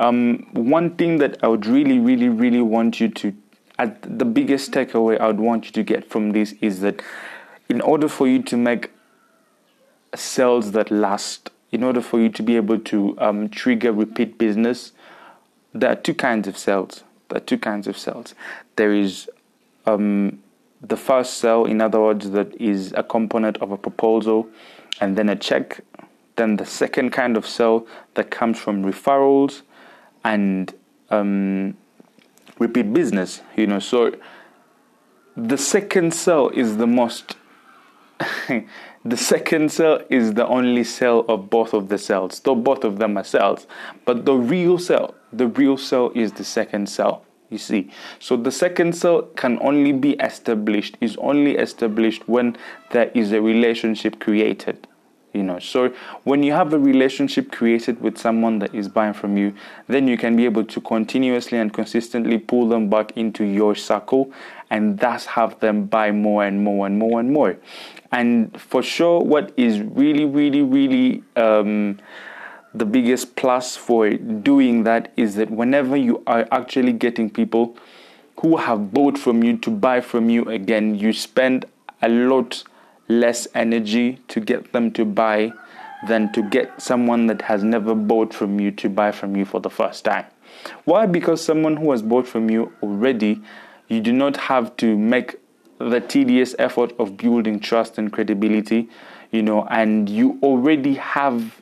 um, 0.00 0.48
one 0.52 0.96
thing 0.96 1.18
that 1.18 1.38
I 1.44 1.46
would 1.46 1.66
really, 1.66 2.00
really, 2.00 2.28
really 2.28 2.60
want 2.60 2.98
you 2.98 3.08
to, 3.10 3.32
at 3.78 4.02
the 4.02 4.24
biggest 4.24 4.72
takeaway 4.72 5.20
I 5.20 5.28
would 5.28 5.38
want 5.38 5.66
you 5.66 5.72
to 5.72 5.84
get 5.84 6.10
from 6.10 6.32
this 6.32 6.54
is 6.60 6.80
that 6.80 7.00
in 7.68 7.80
order 7.80 8.08
for 8.08 8.26
you 8.26 8.42
to 8.42 8.56
make 8.56 8.90
sales 10.16 10.72
that 10.72 10.90
last, 10.90 11.50
in 11.70 11.84
order 11.84 12.00
for 12.00 12.18
you 12.20 12.28
to 12.30 12.42
be 12.42 12.56
able 12.56 12.80
to 12.80 13.16
um, 13.20 13.48
trigger 13.48 13.92
repeat 13.92 14.36
business, 14.36 14.90
there 15.72 15.90
are 15.90 16.00
two 16.08 16.14
kinds 16.14 16.48
of 16.48 16.58
sales. 16.58 17.04
There 17.28 17.38
are 17.38 17.46
two 17.52 17.58
kinds 17.58 17.86
of 17.86 17.96
sales. 17.96 18.34
There 18.74 18.92
is 18.92 19.30
um, 19.86 20.42
the 20.80 20.96
first 20.96 21.34
sale, 21.34 21.64
in 21.66 21.80
other 21.80 22.00
words, 22.00 22.30
that 22.30 22.60
is 22.60 22.92
a 22.96 23.04
component 23.04 23.58
of 23.58 23.70
a 23.70 23.78
proposal, 23.78 24.48
and 25.00 25.16
then 25.16 25.28
a 25.28 25.36
check 25.36 25.80
then 26.36 26.56
the 26.56 26.66
second 26.66 27.10
kind 27.10 27.36
of 27.36 27.46
sale 27.46 27.86
that 28.14 28.30
comes 28.30 28.58
from 28.58 28.84
referrals 28.84 29.62
and 30.24 30.74
um, 31.10 31.76
repeat 32.58 32.92
business, 32.92 33.42
you 33.56 33.66
know. 33.66 33.78
So 33.78 34.14
the 35.36 35.58
second 35.58 36.14
sale 36.14 36.48
is 36.50 36.76
the 36.76 36.86
most. 36.86 37.36
the 39.04 39.16
second 39.16 39.70
cell 39.70 40.00
is 40.08 40.34
the 40.34 40.46
only 40.46 40.84
cell 40.84 41.20
of 41.28 41.50
both 41.50 41.74
of 41.74 41.88
the 41.88 41.98
cells. 41.98 42.40
Though 42.40 42.54
both 42.54 42.84
of 42.84 42.98
them 42.98 43.16
are 43.16 43.24
cells, 43.24 43.66
but 44.04 44.24
the 44.24 44.34
real 44.34 44.78
cell, 44.78 45.14
the 45.32 45.48
real 45.48 45.76
cell 45.76 46.10
is 46.14 46.32
the 46.32 46.44
second 46.44 46.88
cell. 46.88 47.24
You 47.50 47.58
see, 47.58 47.90
so 48.18 48.36
the 48.36 48.50
second 48.50 48.96
cell 48.96 49.22
can 49.36 49.58
only 49.60 49.92
be 49.92 50.12
established, 50.14 50.96
is 51.00 51.16
only 51.18 51.56
established 51.56 52.28
when 52.28 52.56
there 52.90 53.10
is 53.14 53.32
a 53.32 53.40
relationship 53.40 54.18
created 54.18 54.88
you 55.34 55.42
know. 55.42 55.58
So 55.58 55.92
when 56.22 56.42
you 56.42 56.52
have 56.52 56.72
a 56.72 56.78
relationship 56.78 57.52
created 57.52 58.00
with 58.00 58.16
someone 58.16 58.60
that 58.60 58.74
is 58.74 58.88
buying 58.88 59.12
from 59.12 59.36
you 59.36 59.54
then 59.88 60.08
you 60.08 60.16
can 60.16 60.36
be 60.36 60.44
able 60.44 60.64
to 60.64 60.80
continuously 60.80 61.58
and 61.58 61.72
consistently 61.72 62.38
pull 62.38 62.68
them 62.68 62.88
back 62.88 63.16
into 63.16 63.44
your 63.44 63.74
circle 63.74 64.32
and 64.70 64.98
thus 64.98 65.26
have 65.26 65.58
them 65.60 65.86
buy 65.86 66.10
more 66.10 66.44
and 66.44 66.62
more 66.62 66.86
and 66.86 66.98
more 66.98 67.20
and 67.20 67.32
more. 67.32 67.56
And 68.12 68.58
for 68.60 68.82
sure 68.82 69.20
what 69.20 69.52
is 69.56 69.80
really 69.80 70.24
really 70.24 70.62
really 70.62 71.22
um, 71.36 71.98
the 72.74 72.84
biggest 72.84 73.36
plus 73.36 73.76
for 73.76 74.10
doing 74.10 74.84
that 74.84 75.12
is 75.16 75.36
that 75.36 75.50
whenever 75.50 75.96
you 75.96 76.22
are 76.26 76.48
actually 76.50 76.92
getting 76.92 77.30
people 77.30 77.76
who 78.40 78.56
have 78.56 78.92
bought 78.92 79.16
from 79.16 79.44
you 79.44 79.56
to 79.58 79.70
buy 79.70 80.00
from 80.00 80.28
you 80.28 80.44
again 80.48 80.94
you 80.94 81.12
spend 81.12 81.64
a 82.02 82.08
lot 82.08 82.64
less 83.08 83.46
energy 83.54 84.18
to 84.28 84.40
get 84.40 84.72
them 84.72 84.90
to 84.92 85.04
buy 85.04 85.52
than 86.06 86.32
to 86.32 86.42
get 86.42 86.80
someone 86.80 87.26
that 87.26 87.42
has 87.42 87.62
never 87.62 87.94
bought 87.94 88.34
from 88.34 88.60
you 88.60 88.70
to 88.70 88.88
buy 88.88 89.10
from 89.10 89.36
you 89.36 89.44
for 89.44 89.60
the 89.60 89.70
first 89.70 90.04
time. 90.04 90.26
Why? 90.84 91.06
Because 91.06 91.42
someone 91.42 91.76
who 91.76 91.90
has 91.90 92.02
bought 92.02 92.26
from 92.26 92.50
you 92.50 92.72
already, 92.82 93.42
you 93.88 94.00
do 94.00 94.12
not 94.12 94.36
have 94.36 94.76
to 94.78 94.96
make 94.96 95.36
the 95.78 96.00
tedious 96.00 96.54
effort 96.58 96.92
of 96.98 97.16
building 97.16 97.60
trust 97.60 97.98
and 97.98 98.12
credibility, 98.12 98.88
you 99.32 99.42
know, 99.42 99.66
and 99.70 100.08
you 100.08 100.38
already 100.42 100.94
have 100.94 101.60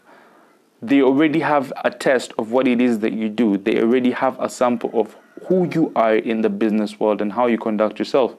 they 0.84 1.00
already 1.00 1.38
have 1.38 1.72
a 1.84 1.90
test 1.92 2.32
of 2.38 2.50
what 2.50 2.66
it 2.66 2.80
is 2.80 2.99
that 2.99 3.12
you 3.12 3.28
do. 3.28 3.56
They 3.56 3.80
already 3.80 4.11
have 4.11 4.38
a 4.40 4.50
sample 4.50 4.90
of 4.94 5.16
who 5.52 5.68
you 5.75 5.92
are 5.94 6.16
in 6.16 6.40
the 6.40 6.49
business 6.49 6.99
world 6.99 7.21
and 7.21 7.35
how 7.35 7.47
you 7.47 7.59
conduct 7.59 7.99
yourself. 7.99 8.35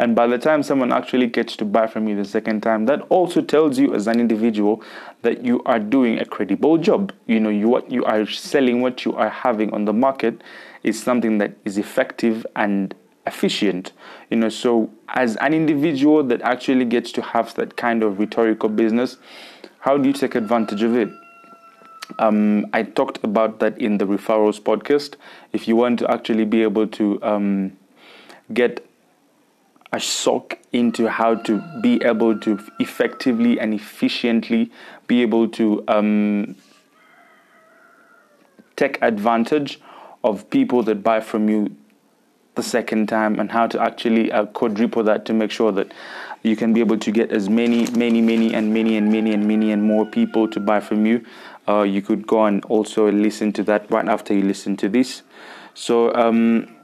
And 0.00 0.16
by 0.16 0.26
the 0.26 0.36
time 0.36 0.64
someone 0.64 0.92
actually 0.92 1.28
gets 1.28 1.54
to 1.58 1.64
buy 1.64 1.86
from 1.86 2.08
you 2.08 2.16
the 2.16 2.24
second 2.24 2.64
time, 2.64 2.86
that 2.86 3.02
also 3.02 3.40
tells 3.40 3.78
you 3.78 3.94
as 3.94 4.08
an 4.08 4.18
individual 4.18 4.82
that 5.22 5.44
you 5.44 5.62
are 5.64 5.78
doing 5.78 6.18
a 6.18 6.24
credible 6.24 6.76
job. 6.76 7.12
You 7.28 7.38
know, 7.38 7.50
you 7.50 7.68
what 7.68 7.92
you 7.92 8.04
are 8.04 8.26
selling, 8.26 8.80
what 8.80 9.04
you 9.04 9.14
are 9.14 9.30
having 9.30 9.72
on 9.72 9.84
the 9.84 9.92
market 9.92 10.42
is 10.82 11.00
something 11.00 11.38
that 11.38 11.56
is 11.64 11.78
effective 11.78 12.44
and 12.56 12.92
efficient. 13.28 13.92
You 14.28 14.38
know, 14.38 14.48
so 14.48 14.90
as 15.10 15.36
an 15.36 15.54
individual 15.54 16.24
that 16.24 16.42
actually 16.42 16.84
gets 16.86 17.12
to 17.12 17.22
have 17.22 17.54
that 17.54 17.76
kind 17.76 18.02
of 18.02 18.18
rhetorical 18.18 18.70
business, 18.70 19.18
how 19.78 19.98
do 19.98 20.08
you 20.08 20.12
take 20.12 20.34
advantage 20.34 20.82
of 20.82 20.96
it? 20.96 21.10
Um, 22.18 22.66
I 22.72 22.82
talked 22.82 23.22
about 23.24 23.58
that 23.60 23.78
in 23.78 23.98
the 23.98 24.06
referrals 24.06 24.60
podcast. 24.60 25.14
If 25.52 25.66
you 25.68 25.76
want 25.76 25.98
to 26.00 26.10
actually 26.10 26.44
be 26.44 26.62
able 26.62 26.86
to 26.88 27.22
um, 27.22 27.76
get 28.52 28.86
a 29.92 30.00
shock 30.00 30.58
into 30.72 31.08
how 31.08 31.34
to 31.34 31.62
be 31.80 32.02
able 32.04 32.38
to 32.40 32.58
effectively 32.78 33.58
and 33.58 33.72
efficiently 33.72 34.70
be 35.06 35.22
able 35.22 35.48
to 35.48 35.84
um, 35.88 36.56
take 38.76 38.98
advantage 39.00 39.80
of 40.22 40.48
people 40.50 40.82
that 40.82 41.02
buy 41.02 41.20
from 41.20 41.48
you 41.48 41.74
the 42.56 42.62
second 42.62 43.08
time 43.08 43.38
and 43.38 43.52
how 43.52 43.66
to 43.66 43.80
actually 43.80 44.32
uh, 44.32 44.46
quadruple 44.46 45.02
that 45.02 45.24
to 45.26 45.32
make 45.32 45.50
sure 45.50 45.70
that 45.72 45.92
you 46.42 46.56
can 46.56 46.72
be 46.72 46.80
able 46.80 46.98
to 46.98 47.10
get 47.10 47.30
as 47.30 47.48
many, 47.48 47.86
many, 47.90 48.20
many, 48.20 48.54
and 48.54 48.72
many, 48.72 48.96
and 48.96 49.10
many, 49.10 49.32
and 49.32 49.46
many, 49.46 49.72
and 49.72 49.82
more 49.82 50.06
people 50.06 50.48
to 50.48 50.60
buy 50.60 50.80
from 50.80 51.04
you 51.06 51.24
uh, 51.68 51.82
you 51.82 52.02
could 52.02 52.26
go 52.26 52.44
and 52.44 52.64
also 52.66 53.10
listen 53.10 53.52
to 53.54 53.62
that 53.64 53.90
right 53.90 54.08
after 54.08 54.34
you 54.34 54.42
listen 54.42 54.76
to 54.78 54.88
this. 54.88 55.22
So, 55.74 56.14
um, 56.14 56.74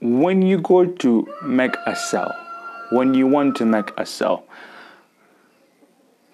when 0.00 0.42
you 0.42 0.58
go 0.60 0.86
to 0.86 1.26
make 1.42 1.74
a 1.86 1.96
sell, 1.96 2.34
when 2.90 3.14
you 3.14 3.26
want 3.26 3.56
to 3.56 3.64
make 3.64 3.90
a 3.96 4.06
sell, 4.06 4.44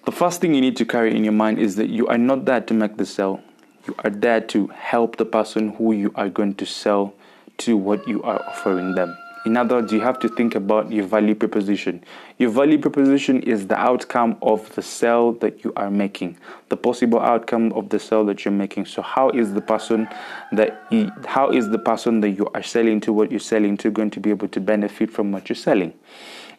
the 0.05 0.11
first 0.11 0.41
thing 0.41 0.53
you 0.53 0.61
need 0.61 0.77
to 0.77 0.85
carry 0.85 1.15
in 1.15 1.23
your 1.23 1.33
mind 1.33 1.59
is 1.59 1.75
that 1.75 1.89
you 1.89 2.07
are 2.07 2.17
not 2.17 2.45
there 2.45 2.61
to 2.61 2.73
make 2.73 2.97
the 2.97 3.05
sell. 3.05 3.41
You 3.87 3.95
are 4.03 4.09
there 4.09 4.41
to 4.41 4.67
help 4.67 5.17
the 5.17 5.25
person 5.25 5.69
who 5.69 5.93
you 5.93 6.11
are 6.15 6.29
going 6.29 6.55
to 6.55 6.65
sell 6.65 7.13
to 7.59 7.77
what 7.77 8.07
you 8.07 8.21
are 8.23 8.43
offering 8.45 8.95
them. 8.95 9.15
In 9.43 9.57
other 9.57 9.75
words, 9.75 9.91
you 9.91 10.01
have 10.01 10.19
to 10.19 10.29
think 10.29 10.53
about 10.53 10.91
your 10.91 11.05
value 11.05 11.33
proposition. 11.33 12.03
Your 12.37 12.51
value 12.51 12.77
proposition 12.77 13.41
is 13.41 13.67
the 13.67 13.75
outcome 13.75 14.37
of 14.41 14.73
the 14.75 14.83
sale 14.83 15.31
that 15.33 15.63
you 15.63 15.73
are 15.75 15.89
making, 15.89 16.37
the 16.69 16.77
possible 16.77 17.19
outcome 17.19 17.73
of 17.73 17.89
the 17.89 17.99
sale 17.99 18.23
that 18.25 18.45
you're 18.45 18.51
making. 18.51 18.85
So, 18.85 19.01
how 19.01 19.29
is 19.31 19.53
the 19.53 19.61
person 19.61 20.07
that 20.51 20.85
you, 20.91 21.11
how 21.25 21.49
is 21.49 21.69
the 21.69 21.79
person 21.79 22.21
that 22.21 22.31
you 22.31 22.47
are 22.53 22.61
selling 22.61 23.01
to 23.01 23.13
what 23.13 23.31
you're 23.31 23.39
selling 23.39 23.77
to 23.77 23.89
going 23.89 24.11
to 24.11 24.19
be 24.19 24.29
able 24.29 24.47
to 24.49 24.59
benefit 24.59 25.09
from 25.09 25.31
what 25.31 25.49
you're 25.49 25.55
selling? 25.55 25.93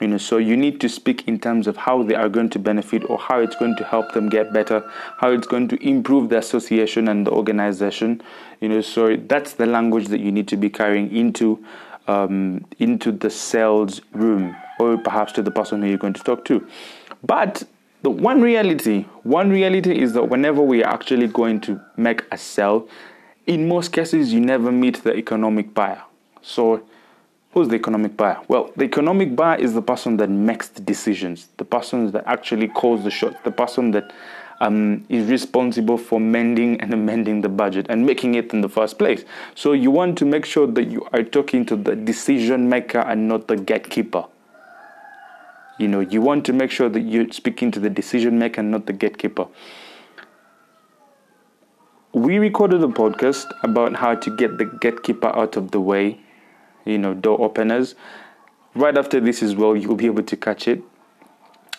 You 0.00 0.08
know, 0.08 0.18
so 0.18 0.38
you 0.38 0.56
need 0.56 0.80
to 0.80 0.88
speak 0.88 1.28
in 1.28 1.38
terms 1.38 1.68
of 1.68 1.76
how 1.76 2.02
they 2.02 2.16
are 2.16 2.28
going 2.28 2.50
to 2.50 2.58
benefit 2.58 3.08
or 3.08 3.18
how 3.18 3.38
it's 3.38 3.54
going 3.54 3.76
to 3.76 3.84
help 3.84 4.12
them 4.12 4.28
get 4.28 4.52
better, 4.52 4.82
how 5.18 5.30
it's 5.30 5.46
going 5.46 5.68
to 5.68 5.76
improve 5.88 6.28
the 6.28 6.38
association 6.38 7.06
and 7.06 7.24
the 7.24 7.30
organization. 7.30 8.20
You 8.60 8.70
know, 8.70 8.80
so 8.80 9.14
that's 9.16 9.52
the 9.52 9.66
language 9.66 10.08
that 10.08 10.18
you 10.18 10.32
need 10.32 10.48
to 10.48 10.56
be 10.56 10.70
carrying 10.70 11.14
into 11.14 11.64
um, 12.08 12.66
into 12.78 13.12
the 13.12 13.30
sales 13.30 14.00
room 14.12 14.56
or 14.78 14.98
perhaps 14.98 15.32
to 15.32 15.42
the 15.42 15.50
person 15.50 15.82
who 15.82 15.88
you're 15.88 15.98
going 15.98 16.12
to 16.12 16.22
talk 16.22 16.44
to. 16.46 16.66
But 17.22 17.62
the 18.02 18.10
one 18.10 18.42
reality, 18.42 19.02
one 19.22 19.50
reality 19.50 20.00
is 20.00 20.12
that 20.14 20.24
whenever 20.28 20.60
we 20.60 20.82
are 20.82 20.92
actually 20.92 21.28
going 21.28 21.60
to 21.62 21.80
make 21.96 22.24
a 22.32 22.38
sell, 22.38 22.88
in 23.46 23.68
most 23.68 23.92
cases 23.92 24.32
you 24.32 24.40
never 24.40 24.72
meet 24.72 25.02
the 25.04 25.14
economic 25.14 25.72
buyer. 25.74 26.02
So 26.42 26.82
who's 27.52 27.68
the 27.68 27.76
economic 27.76 28.16
buyer? 28.16 28.40
Well, 28.48 28.72
the 28.76 28.84
economic 28.84 29.36
buyer 29.36 29.58
is 29.58 29.74
the 29.74 29.82
person 29.82 30.16
that 30.16 30.30
makes 30.30 30.68
the 30.68 30.80
decisions, 30.80 31.48
the 31.58 31.64
person 31.64 32.10
that 32.10 32.24
actually 32.26 32.68
calls 32.68 33.04
the 33.04 33.10
shots, 33.10 33.36
the 33.44 33.52
person 33.52 33.92
that 33.92 34.12
um, 34.62 35.04
is 35.08 35.28
responsible 35.28 35.98
for 35.98 36.20
mending 36.20 36.80
and 36.80 36.94
amending 37.00 37.40
the 37.42 37.48
budget 37.48 37.86
and 37.88 38.06
making 38.06 38.36
it 38.36 38.52
in 38.54 38.60
the 38.60 38.68
first 38.68 38.98
place. 38.98 39.24
So 39.54 39.72
you 39.72 39.90
want 39.90 40.16
to 40.18 40.24
make 40.24 40.46
sure 40.46 40.66
that 40.66 40.84
you 40.84 41.06
are 41.12 41.22
talking 41.22 41.66
to 41.66 41.76
the 41.76 41.96
decision 41.96 42.68
maker 42.68 43.00
and 43.00 43.28
not 43.28 43.48
the 43.48 43.56
gatekeeper. 43.56 44.24
You 45.78 45.88
know, 45.88 46.00
you 46.00 46.20
want 46.20 46.46
to 46.46 46.52
make 46.52 46.70
sure 46.70 46.88
that 46.88 47.00
you're 47.00 47.32
speaking 47.32 47.72
to 47.72 47.80
the 47.80 47.90
decision 47.90 48.38
maker 48.38 48.60
and 48.60 48.70
not 48.70 48.86
the 48.86 48.92
gatekeeper. 48.92 49.48
We 52.12 52.38
recorded 52.38 52.84
a 52.84 52.88
podcast 52.88 53.46
about 53.64 53.96
how 53.96 54.14
to 54.14 54.36
get 54.36 54.58
the 54.58 54.66
gatekeeper 54.66 55.28
out 55.34 55.56
of 55.56 55.70
the 55.70 55.80
way, 55.80 56.20
you 56.84 56.98
know, 56.98 57.14
door 57.14 57.40
openers. 57.40 57.94
Right 58.74 58.96
after 58.96 59.18
this 59.18 59.42
as 59.42 59.56
well, 59.56 59.74
you'll 59.74 59.96
be 59.96 60.06
able 60.06 60.22
to 60.22 60.36
catch 60.36 60.68
it 60.68 60.82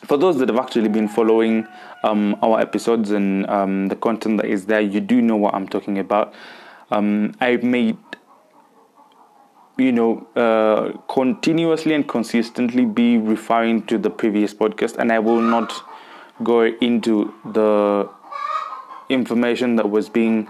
for 0.03 0.17
those 0.17 0.37
that 0.39 0.49
have 0.49 0.59
actually 0.59 0.89
been 0.89 1.07
following 1.07 1.67
um, 2.03 2.37
our 2.41 2.59
episodes 2.59 3.11
and 3.11 3.49
um, 3.49 3.87
the 3.87 3.95
content 3.95 4.37
that 4.37 4.47
is 4.47 4.65
there, 4.65 4.81
you 4.81 4.99
do 4.99 5.21
know 5.21 5.35
what 5.35 5.53
I'm 5.53 5.67
talking 5.67 5.97
about. 5.97 6.33
Um, 6.91 7.35
I've 7.39 7.63
made, 7.63 7.97
you 9.77 9.91
know, 9.91 10.27
uh, 10.35 10.97
continuously 11.11 11.93
and 11.93 12.07
consistently 12.07 12.85
be 12.85 13.17
referring 13.17 13.85
to 13.87 13.97
the 13.97 14.09
previous 14.09 14.53
podcast, 14.53 14.97
and 14.97 15.11
I 15.11 15.19
will 15.19 15.41
not 15.41 15.73
go 16.43 16.65
into 16.65 17.33
the 17.45 18.09
information 19.09 19.75
that 19.77 19.89
was 19.89 20.09
being 20.09 20.47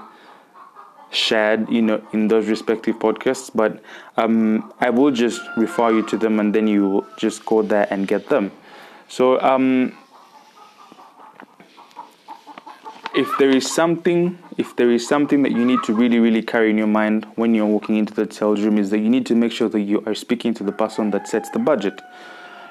shared 1.12 1.70
you 1.70 1.82
know 1.82 2.02
in 2.12 2.28
those 2.28 2.48
respective 2.48 2.98
podcasts 2.98 3.52
but 3.54 3.84
um, 4.18 4.74
i 4.80 4.90
will 4.90 5.12
just 5.12 5.42
refer 5.58 5.92
you 5.92 6.02
to 6.02 6.18
them 6.18 6.40
and 6.40 6.56
then 6.56 6.66
you 6.66 7.06
just 7.18 7.46
go 7.46 7.62
there 7.62 7.88
and 7.92 8.08
get 8.08 8.30
them 8.30 8.52
so, 9.14 9.40
um, 9.42 9.96
if 13.14 13.30
there 13.38 13.52
is 13.52 13.72
something, 13.72 14.40
if 14.58 14.76
there 14.76 14.90
is 14.90 15.08
something 15.08 15.44
that 15.44 15.52
you 15.52 15.64
need 15.64 15.84
to 15.84 15.94
really, 15.94 16.18
really 16.18 16.42
carry 16.42 16.72
in 16.72 16.80
your 16.80 16.88
mind 16.88 17.28
when 17.36 17.54
you're 17.54 17.68
walking 17.68 17.98
into 17.98 18.12
the 18.12 18.34
sales 18.34 18.62
room, 18.62 18.80
is 18.80 18.90
that 18.90 18.98
you 18.98 19.10
need 19.10 19.28
to 19.28 19.36
make 19.36 19.52
sure 19.52 19.70
that 19.70 19.82
you 19.82 20.04
are 20.08 20.16
speaking 20.16 20.56
to 20.56 20.64
the 20.64 20.72
person 20.72 21.12
that 21.12 21.28
sets 21.28 21.52
the 21.52 21.60
budget. 21.60 22.02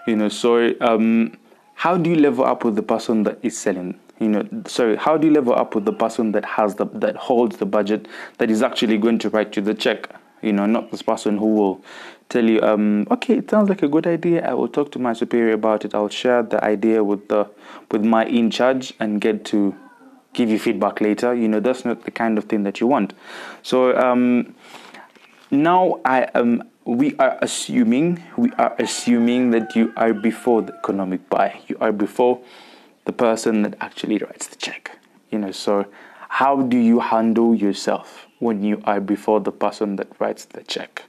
You 0.08 0.16
know, 0.16 0.28
so 0.28 0.74
um, 0.80 1.38
how 1.74 1.96
do 1.96 2.10
you 2.10 2.16
level 2.16 2.44
up 2.44 2.64
with 2.64 2.74
the 2.74 2.82
person 2.82 3.22
that 3.22 3.38
is 3.44 3.56
selling? 3.56 4.00
You 4.18 4.28
know, 4.30 4.48
sorry, 4.66 4.96
how 4.96 5.16
do 5.16 5.28
you 5.28 5.32
level 5.32 5.54
up 5.54 5.76
with 5.76 5.84
the 5.84 5.92
person 5.92 6.32
that 6.32 6.44
has 6.44 6.74
the 6.74 6.86
that 6.86 7.14
holds 7.14 7.58
the 7.58 7.66
budget 7.66 8.08
that 8.38 8.50
is 8.50 8.64
actually 8.64 8.98
going 8.98 9.20
to 9.20 9.30
write 9.30 9.54
you 9.54 9.62
the 9.62 9.74
check? 9.74 10.12
You 10.42 10.52
know, 10.52 10.66
not 10.66 10.90
this 10.90 11.02
person 11.02 11.38
who 11.38 11.54
will 11.54 11.84
tell 12.32 12.48
you, 12.48 12.60
um, 12.62 13.06
okay, 13.10 13.36
it 13.36 13.50
sounds 13.50 13.68
like 13.68 13.82
a 13.82 13.88
good 13.88 14.06
idea. 14.06 14.48
I 14.48 14.54
will 14.54 14.68
talk 14.68 14.90
to 14.92 14.98
my 14.98 15.12
superior 15.12 15.52
about 15.52 15.84
it. 15.84 15.94
I'll 15.94 16.08
share 16.08 16.42
the 16.42 16.62
idea 16.64 17.04
with 17.04 17.28
the 17.28 17.50
with 17.90 18.04
my 18.04 18.24
in 18.24 18.50
charge 18.50 18.94
and 18.98 19.20
get 19.20 19.44
to 19.46 19.74
give 20.32 20.48
you 20.48 20.58
feedback 20.58 21.00
later. 21.00 21.34
You 21.34 21.48
know, 21.48 21.60
that's 21.60 21.84
not 21.84 22.04
the 22.04 22.10
kind 22.10 22.38
of 22.38 22.44
thing 22.44 22.62
that 22.62 22.80
you 22.80 22.86
want. 22.86 23.12
So 23.62 23.96
um, 23.96 24.54
now 25.50 26.00
I 26.04 26.28
am. 26.34 26.68
We 26.84 27.14
are 27.18 27.38
assuming 27.42 28.24
we 28.36 28.50
are 28.52 28.74
assuming 28.78 29.50
that 29.50 29.76
you 29.76 29.92
are 29.96 30.14
before 30.14 30.62
the 30.62 30.74
economic 30.74 31.28
buy. 31.28 31.60
You 31.68 31.76
are 31.80 31.92
before 31.92 32.40
the 33.04 33.12
person 33.12 33.62
that 33.62 33.76
actually 33.80 34.18
writes 34.18 34.46
the 34.48 34.56
check. 34.56 34.98
You 35.30 35.38
know, 35.38 35.52
so 35.52 35.86
how 36.28 36.62
do 36.62 36.78
you 36.78 37.00
handle 37.00 37.54
yourself 37.54 38.26
when 38.38 38.64
you 38.64 38.80
are 38.84 39.00
before 39.00 39.40
the 39.40 39.52
person 39.52 39.96
that 39.96 40.08
writes 40.18 40.46
the 40.46 40.62
check? 40.62 41.04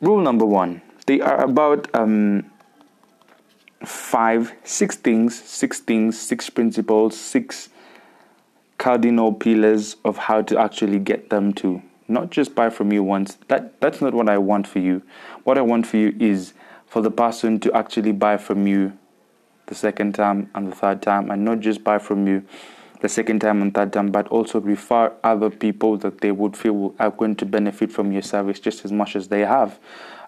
Rule 0.00 0.20
number 0.20 0.44
one 0.44 0.82
they 1.06 1.20
are 1.20 1.42
about 1.42 1.88
um, 1.94 2.50
five, 3.84 4.52
six 4.64 4.96
things, 4.96 5.40
six 5.40 5.80
things, 5.80 6.18
six 6.20 6.50
principles, 6.50 7.18
six 7.18 7.68
cardinal 8.78 9.32
pillars 9.32 9.96
of 10.04 10.18
how 10.18 10.42
to 10.42 10.58
actually 10.58 10.98
get 10.98 11.30
them 11.30 11.52
to 11.54 11.80
not 12.08 12.30
just 12.30 12.54
buy 12.54 12.68
from 12.68 12.92
you 12.92 13.02
once. 13.02 13.38
That 13.48 13.80
that's 13.80 14.00
not 14.00 14.14
what 14.14 14.28
I 14.28 14.38
want 14.38 14.66
for 14.66 14.80
you. 14.80 15.02
What 15.44 15.58
I 15.58 15.62
want 15.62 15.86
for 15.86 15.96
you 15.96 16.14
is 16.20 16.52
for 16.86 17.00
the 17.00 17.10
person 17.10 17.58
to 17.60 17.72
actually 17.72 18.12
buy 18.12 18.36
from 18.36 18.66
you 18.66 18.98
the 19.66 19.74
second 19.74 20.14
time 20.14 20.50
and 20.54 20.70
the 20.70 20.76
third 20.76 21.02
time, 21.02 21.30
and 21.30 21.44
not 21.44 21.60
just 21.60 21.82
buy 21.82 21.98
from 21.98 22.26
you 22.26 22.44
the 23.00 23.08
second 23.08 23.40
time 23.40 23.62
and 23.62 23.74
third 23.74 23.92
time, 23.92 24.10
but 24.10 24.28
also 24.28 24.60
refer 24.60 25.12
other 25.22 25.50
people 25.50 25.96
that 25.98 26.20
they 26.20 26.32
would 26.32 26.56
feel 26.56 26.94
are 26.98 27.10
going 27.10 27.36
to 27.36 27.46
benefit 27.46 27.92
from 27.92 28.12
your 28.12 28.22
service 28.22 28.60
just 28.60 28.84
as 28.84 28.92
much 28.92 29.16
as 29.16 29.28
they 29.28 29.40
have 29.40 29.78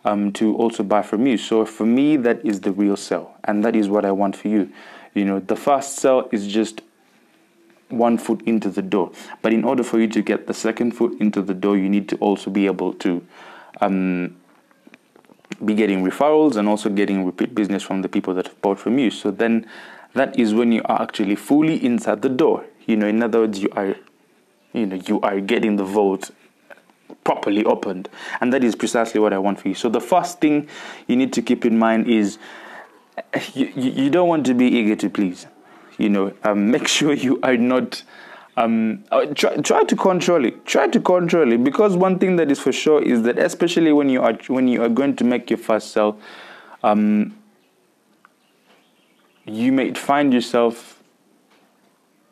um, 0.05 0.33
to 0.33 0.57
also 0.57 0.83
buy 0.83 1.03
from 1.03 1.27
you. 1.27 1.37
So 1.37 1.65
for 1.65 1.87
me, 1.87 2.17
that 2.17 2.45
is 2.45 2.61
the 2.61 2.73
real 2.73 2.97
sell, 2.97 3.37
and 3.45 3.65
that 3.65 3.75
is 3.75 3.89
what 3.89 4.05
I 4.05 4.13
want 4.13 4.37
for 4.37 4.49
you. 4.49 4.71
You 5.15 5.25
know, 5.25 5.41
the 5.41 5.57
first 5.57 5.97
sell 5.97 6.29
is 6.33 6.47
just 6.47 6.83
one 7.89 8.19
foot 8.19 8.43
into 8.43 8.69
the 8.69 8.83
door, 8.83 9.13
but 9.43 9.53
in 9.53 9.65
order 9.65 9.83
for 9.83 9.99
you 9.99 10.09
to 10.09 10.23
get 10.23 10.47
the 10.47 10.55
second 10.55 10.93
foot 10.93 11.19
into 11.21 11.43
the 11.43 11.55
door, 11.55 11.77
you 11.77 11.89
need 11.89 12.09
to 12.11 12.17
also 12.17 12.51
be 12.51 12.67
able 12.67 12.93
to. 12.95 13.25
Um, 13.81 14.37
be 15.65 15.75
getting 15.75 16.05
referrals 16.05 16.57
and 16.57 16.69
also 16.69 16.89
getting 16.89 17.25
repeat 17.25 17.53
business 17.55 17.83
from 17.83 18.03
the 18.03 18.09
people 18.09 18.35
that 18.35 18.47
have 18.47 18.61
bought 18.63 18.79
from 18.79 18.99
you. 18.99 19.11
So 19.11 19.31
then 19.31 19.67
that 20.15 20.39
is 20.39 20.55
when 20.55 20.73
you 20.73 20.83
are 20.85 21.03
actually 21.03 21.37
fully 21.37 21.85
inside 21.85 22.23
the 22.23 22.29
door. 22.29 22.65
You 22.87 22.97
know, 22.97 23.07
in 23.07 23.23
other 23.23 23.41
words, 23.41 23.59
you 23.61 23.69
are, 23.77 23.97
you 24.73 24.87
know, 24.87 24.97
you 24.97 25.21
are 25.21 25.41
getting 25.41 25.77
the 25.77 25.85
vote 25.85 26.31
properly 27.25 27.65
opened, 27.65 28.09
and 28.41 28.53
that 28.53 28.65
is 28.65 28.75
precisely 28.75 29.21
what 29.21 29.33
I 29.33 29.39
want 29.39 29.61
for 29.61 29.69
you. 29.69 29.75
So 29.75 29.89
the 29.89 30.01
first 30.01 30.41
thing 30.41 30.69
you 31.07 31.17
need 31.17 31.33
to 31.35 31.43
keep 31.43 31.65
in 31.65 31.79
mind 31.79 32.09
is 32.09 32.39
you, 33.53 33.67
you 33.77 34.11
don't 34.11 34.29
want 34.29 34.47
to 34.47 34.55
be 34.55 34.67
eager 34.67 34.97
to 34.97 35.11
please. 35.11 35.47
You 35.99 36.09
know, 36.09 36.33
um, 36.45 36.71
make 36.71 36.89
sure 36.89 37.13
you 37.13 37.39
are 37.43 37.57
not. 37.57 38.03
Um, 38.57 39.05
uh, 39.13 39.27
try, 39.27 39.55
try 39.59 39.85
to 39.85 39.95
control 39.95 40.45
it. 40.45 40.67
Try 40.67 40.89
to 40.89 40.99
control 41.01 41.53
it 41.53 41.63
because 41.63 41.97
one 41.97 42.19
thing 42.19 42.35
that 42.37 42.51
is 42.51 42.59
for 42.59 42.73
sure 42.73 43.01
is 43.01 43.23
that 43.23 43.39
especially 43.39 43.93
when 43.93 44.09
you 44.09 44.21
are 44.21 44.35
when 44.49 44.67
you 44.67 44.83
are 44.83 44.89
going 44.89 45.15
to 45.17 45.25
make 45.25 45.49
your 45.49 45.59
first 45.59 45.93
sell, 45.93 46.19
um, 46.83 47.37
you 49.49 49.73
may 49.73 49.93
find 49.95 50.33
yourself 50.33 51.03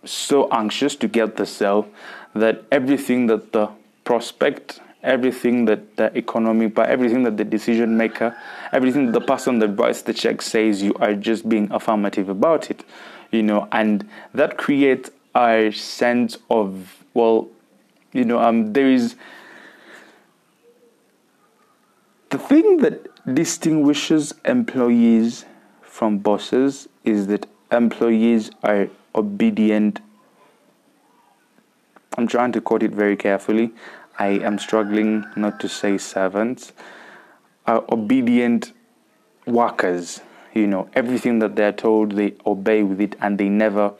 so 0.04 0.48
anxious 0.50 0.94
to 0.96 1.08
get 1.08 1.36
the 1.36 1.46
sale 1.46 1.88
that 2.34 2.64
everything 2.70 3.26
that 3.26 3.52
the 3.52 3.68
prospect, 4.04 4.80
everything 5.02 5.64
that 5.64 5.96
the 5.96 6.16
economic, 6.16 6.74
but 6.74 6.88
everything 6.88 7.22
that 7.24 7.36
the 7.36 7.44
decision 7.44 7.96
maker, 7.96 8.36
everything 8.72 9.12
the 9.12 9.20
person 9.20 9.58
that 9.58 9.68
writes 9.78 10.02
the 10.02 10.12
check 10.12 10.42
says, 10.42 10.82
you 10.82 10.94
are 11.00 11.14
just 11.14 11.48
being 11.48 11.70
affirmative 11.72 12.28
about 12.28 12.70
it, 12.70 12.84
you 13.30 13.42
know, 13.42 13.68
and 13.72 14.08
that 14.34 14.58
creates 14.58 15.10
a 15.34 15.70
sense 15.72 16.38
of 16.50 17.04
well, 17.14 17.48
you 18.12 18.24
know, 18.24 18.38
um, 18.38 18.72
there 18.72 18.90
is 18.90 19.16
the 22.30 22.38
thing 22.38 22.78
that 22.78 23.34
distinguishes 23.34 24.34
employees 24.44 25.46
from 25.96 26.18
bosses 26.18 26.88
is 27.04 27.26
that 27.28 27.46
employees 27.72 28.50
are 28.62 28.88
obedient. 29.14 29.98
I'm 32.18 32.28
trying 32.28 32.52
to 32.52 32.60
quote 32.60 32.82
it 32.82 32.90
very 32.92 33.16
carefully. 33.16 33.72
I 34.18 34.26
am 34.48 34.58
struggling 34.58 35.24
not 35.36 35.58
to 35.60 35.70
say 35.70 35.96
servants. 35.96 36.74
Are 37.66 37.82
obedient 37.90 38.74
workers. 39.46 40.20
You 40.52 40.66
know, 40.66 40.90
everything 40.92 41.38
that 41.38 41.56
they're 41.56 41.72
told, 41.72 42.12
they 42.12 42.34
obey 42.44 42.82
with 42.82 43.00
it, 43.00 43.16
and 43.22 43.38
they 43.38 43.48
never, 43.48 43.94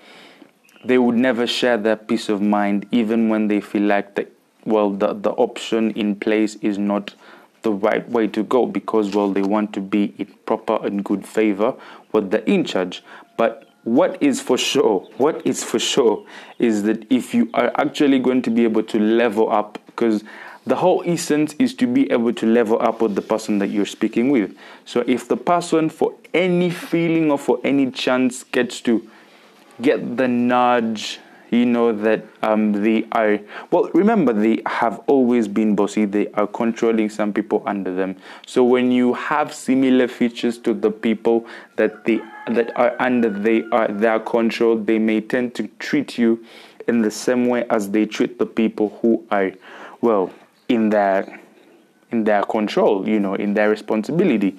they 0.85 0.99
would 0.99 1.17
never 1.17 1.47
share 1.47 1.79
their 1.79 1.97
peace 1.97 2.29
of 2.29 2.43
mind, 2.43 2.87
even 2.91 3.31
when 3.31 3.49
they 3.49 3.61
feel 3.63 3.83
like 3.83 4.15
the, 4.17 4.29
well, 4.67 4.91
the 4.91 5.15
the 5.15 5.31
option 5.31 5.93
in 5.93 6.15
place 6.17 6.57
is 6.57 6.77
not 6.77 7.15
the 7.67 7.73
right 7.73 8.09
way 8.09 8.29
to 8.29 8.45
go 8.45 8.65
because 8.65 9.13
well 9.13 9.33
they 9.33 9.43
want 9.43 9.73
to 9.73 9.81
be 9.81 10.15
in 10.19 10.27
proper 10.47 10.79
and 10.87 11.05
good 11.05 11.27
favor 11.27 11.75
with 12.13 12.31
the 12.31 12.49
in 12.49 12.65
charge 12.65 13.03
but 13.37 13.69
what 13.83 14.17
is 14.23 14.41
for 14.41 14.57
sure 14.57 15.01
what 15.17 15.45
is 15.45 15.65
for 15.65 15.81
sure 15.81 16.25
is 16.61 16.85
that 16.85 17.05
if 17.11 17.35
you 17.35 17.51
are 17.55 17.73
actually 17.75 18.21
going 18.21 18.41
to 18.41 18.51
be 18.51 18.63
able 18.63 18.85
to 18.85 19.01
level 19.01 19.51
up 19.51 19.81
because 19.87 20.23
the 20.65 20.77
whole 20.77 21.03
essence 21.07 21.55
is 21.59 21.75
to 21.75 21.87
be 21.87 22.11
able 22.11 22.33
to 22.33 22.47
level 22.47 22.81
up 22.81 23.01
with 23.01 23.17
the 23.17 23.23
person 23.23 23.59
that 23.61 23.69
you're 23.69 23.87
speaking 23.87 24.31
with. 24.31 24.57
So 24.85 25.05
if 25.07 25.29
the 25.29 25.37
person 25.37 25.89
for 25.91 26.13
any 26.35 26.71
feeling 26.71 27.31
or 27.31 27.39
for 27.39 27.61
any 27.63 27.93
chance 27.93 28.43
gets 28.43 28.81
to 28.81 29.09
get 29.81 30.17
the 30.17 30.27
nudge 30.27 31.21
you 31.51 31.65
know 31.65 31.93
that 31.93 32.25
um, 32.43 32.73
they 32.73 33.07
are 33.13 33.39
well 33.71 33.91
remember 33.95 34.33
they 34.33 34.63
have 34.67 35.01
always 35.07 35.49
been 35.49 35.75
bossy. 35.75 36.05
They 36.05 36.29
are 36.33 36.47
controlling 36.47 37.11
some 37.11 37.33
people 37.33 37.63
under 37.67 37.95
them. 37.95 38.17
So 38.47 38.65
when 38.65 38.91
you 38.91 39.15
have 39.15 39.55
similar 39.55 40.09
features 40.09 40.59
to 40.59 40.75
the 40.75 40.91
people 40.91 41.47
that 41.77 42.05
they 42.05 42.21
that 42.49 42.77
are 42.77 42.95
under 43.01 43.29
they 43.29 43.65
are 43.73 43.89
their 43.89 44.21
control 44.21 44.77
they 44.77 44.99
may 44.99 45.21
tend 45.21 45.55
to 45.57 45.69
treat 45.79 46.17
you 46.19 46.45
in 46.87 47.03
the 47.03 47.11
same 47.11 47.47
way 47.47 47.65
as 47.71 47.91
they 47.91 48.07
treat 48.07 48.39
the 48.39 48.47
people 48.47 48.99
who 49.03 49.25
are 49.31 49.53
well 50.01 50.33
in 50.69 50.89
their 50.91 51.41
in 52.13 52.25
their 52.25 52.43
control 52.45 53.09
you 53.09 53.19
know 53.19 53.35
in 53.35 53.55
their 53.55 53.69
responsibility 53.69 54.57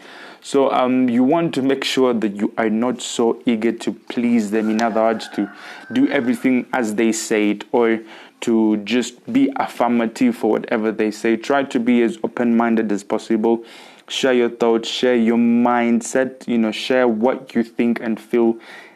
so 0.48 0.72
um, 0.72 1.10
you 1.10 1.26
want 1.26 1.54
to 1.56 1.62
make 1.62 1.84
sure 1.84 2.14
that 2.14 2.38
you 2.38 2.54
are 2.58 2.70
not 2.70 3.02
so 3.02 3.44
eager 3.46 3.74
to 3.74 3.92
please 3.92 4.50
them. 4.50 4.70
In 4.70 4.82
other 4.82 5.02
words, 5.02 5.28
to 5.36 5.52
do 5.92 6.08
everything 6.08 6.68
as 6.72 6.96
they 6.96 7.12
say 7.12 7.50
it 7.50 7.66
or 7.74 8.00
to 8.40 8.78
just 8.78 9.34
be 9.34 9.52
affirmative 9.58 10.38
for 10.38 10.52
whatever 10.52 10.94
they 10.94 11.12
say. 11.12 11.36
Try 11.36 11.64
to 11.64 11.82
be 11.82 12.02
as 12.02 12.18
open 12.24 12.56
minded 12.56 12.94
as 12.94 13.04
possible. 13.04 13.66
Share 14.08 14.32
your 14.32 14.50
thoughts, 14.50 14.88
share 14.88 15.18
your 15.18 15.36
mindset, 15.36 16.48
you 16.48 16.58
know, 16.58 16.72
share 16.72 17.10
what 17.10 17.54
you 17.54 17.62
think 17.62 18.00
and 18.00 18.18
feel 18.18 18.56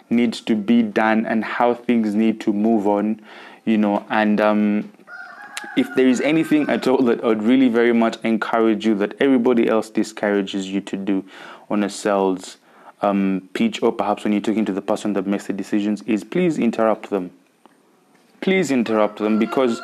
needs 0.09 0.39
to 0.39 0.55
be 0.55 0.81
done 0.81 1.25
and 1.25 1.43
how 1.43 1.73
things 1.73 2.15
need 2.15 2.39
to 2.39 2.53
move 2.53 2.87
on, 2.87 3.19
you 3.65 3.77
know, 3.77 4.05
and 4.09 4.39
um, 4.39 4.89
if 5.75 5.93
there 5.95 6.07
is 6.07 6.21
anything 6.21 6.69
at 6.69 6.87
all 6.87 7.01
that 7.03 7.23
I 7.23 7.27
would 7.27 7.43
really 7.43 7.69
very 7.69 7.93
much 7.93 8.17
encourage 8.23 8.85
you 8.85 8.95
that 8.95 9.15
everybody 9.19 9.67
else 9.67 9.89
discourages 9.89 10.69
you 10.69 10.81
to 10.81 10.97
do 10.97 11.25
on 11.69 11.83
a 11.83 11.89
sales 11.89 12.57
um, 13.01 13.49
pitch 13.53 13.81
or 13.81 13.91
perhaps 13.91 14.23
when 14.23 14.33
you're 14.33 14.41
talking 14.41 14.65
to 14.65 14.73
the 14.73 14.81
person 14.81 15.13
that 15.13 15.25
makes 15.25 15.47
the 15.47 15.53
decisions 15.53 16.01
is 16.03 16.23
please 16.23 16.57
interrupt 16.57 17.09
them. 17.09 17.31
Please 18.41 18.71
interrupt 18.71 19.19
them 19.19 19.39
because 19.39 19.81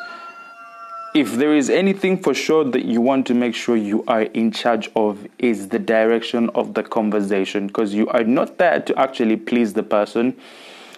if 1.13 1.33
there 1.33 1.55
is 1.55 1.69
anything 1.69 2.21
for 2.21 2.33
sure 2.33 2.63
that 2.63 2.85
you 2.85 3.01
want 3.01 3.25
to 3.27 3.33
make 3.33 3.55
sure 3.55 3.75
you 3.75 4.03
are 4.07 4.23
in 4.23 4.51
charge 4.51 4.89
of 4.95 5.27
is 5.39 5.69
the 5.69 5.79
direction 5.79 6.49
of 6.49 6.73
the 6.73 6.83
conversation 6.83 7.67
because 7.67 7.93
you 7.93 8.07
are 8.09 8.23
not 8.23 8.57
there 8.57 8.79
to 8.81 8.99
actually 8.99 9.37
please 9.37 9.73
the 9.73 9.83
person. 9.83 10.35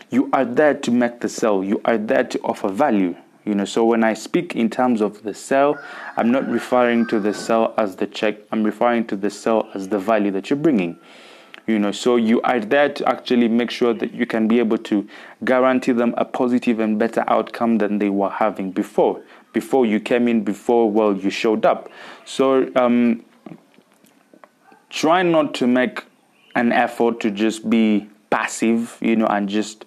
You 0.09 0.29
are 0.33 0.45
there 0.45 0.73
to 0.73 0.91
make 0.91 1.19
the 1.21 1.29
sale. 1.29 1.63
You 1.63 1.79
are 1.85 1.97
there 1.97 2.23
to 2.23 2.39
offer 2.39 2.69
value 2.69 3.15
you 3.49 3.55
know, 3.55 3.65
so 3.65 3.83
when 3.83 4.03
I 4.03 4.13
speak 4.13 4.55
in 4.55 4.69
terms 4.69 5.01
of 5.01 5.23
the 5.23 5.33
sell, 5.33 5.75
I'm 6.15 6.31
not 6.31 6.47
referring 6.47 7.07
to 7.07 7.19
the 7.19 7.33
sell 7.33 7.73
as 7.79 7.95
the 7.95 8.05
check. 8.05 8.35
I'm 8.51 8.61
referring 8.61 9.07
to 9.07 9.15
the 9.15 9.31
sell 9.31 9.67
as 9.73 9.89
the 9.89 9.97
value 9.97 10.29
that 10.33 10.51
you're 10.51 10.59
bringing. 10.59 10.99
You 11.65 11.79
know, 11.79 11.91
so 11.91 12.15
you 12.15 12.43
are 12.43 12.59
there 12.59 12.89
to 12.89 13.09
actually 13.09 13.47
make 13.47 13.71
sure 13.71 13.95
that 13.95 14.13
you 14.13 14.27
can 14.27 14.47
be 14.47 14.59
able 14.59 14.77
to 14.77 15.07
guarantee 15.43 15.93
them 15.93 16.13
a 16.15 16.25
positive 16.25 16.79
and 16.79 16.99
better 16.99 17.23
outcome 17.25 17.79
than 17.79 17.97
they 17.97 18.09
were 18.09 18.29
having 18.29 18.71
before. 18.71 19.23
Before 19.51 19.83
you 19.83 19.99
came 19.99 20.27
in, 20.27 20.43
before 20.43 20.91
well 20.91 21.15
you 21.15 21.31
showed 21.31 21.65
up. 21.65 21.89
So 22.25 22.69
um, 22.75 23.25
try 24.91 25.23
not 25.23 25.55
to 25.55 25.65
make 25.65 26.03
an 26.53 26.71
effort 26.71 27.19
to 27.21 27.31
just 27.31 27.67
be 27.67 28.09
passive, 28.29 28.99
you 29.01 29.15
know, 29.15 29.25
and 29.25 29.49
just 29.49 29.85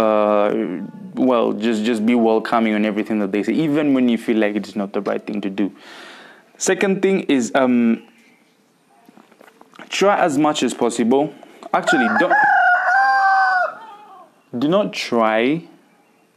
uh, 0.00 0.80
well, 1.14 1.52
just 1.52 1.84
just 1.84 2.06
be 2.06 2.14
welcoming 2.14 2.74
on 2.74 2.84
everything 2.86 3.18
that 3.18 3.32
they 3.32 3.42
say, 3.42 3.52
even 3.52 3.92
when 3.92 4.08
you 4.08 4.16
feel 4.16 4.38
like 4.38 4.56
it's 4.56 4.74
not 4.74 4.92
the 4.92 5.02
right 5.02 5.24
thing 5.24 5.40
to 5.42 5.50
do. 5.50 5.70
Second 6.56 7.02
thing 7.02 7.20
is 7.22 7.52
um, 7.54 8.02
try 9.90 10.18
as 10.18 10.38
much 10.38 10.62
as 10.62 10.72
possible. 10.72 11.34
Actually, 11.74 12.08
don't 12.18 12.34
do 14.58 14.68
not 14.68 14.92
try. 14.92 15.62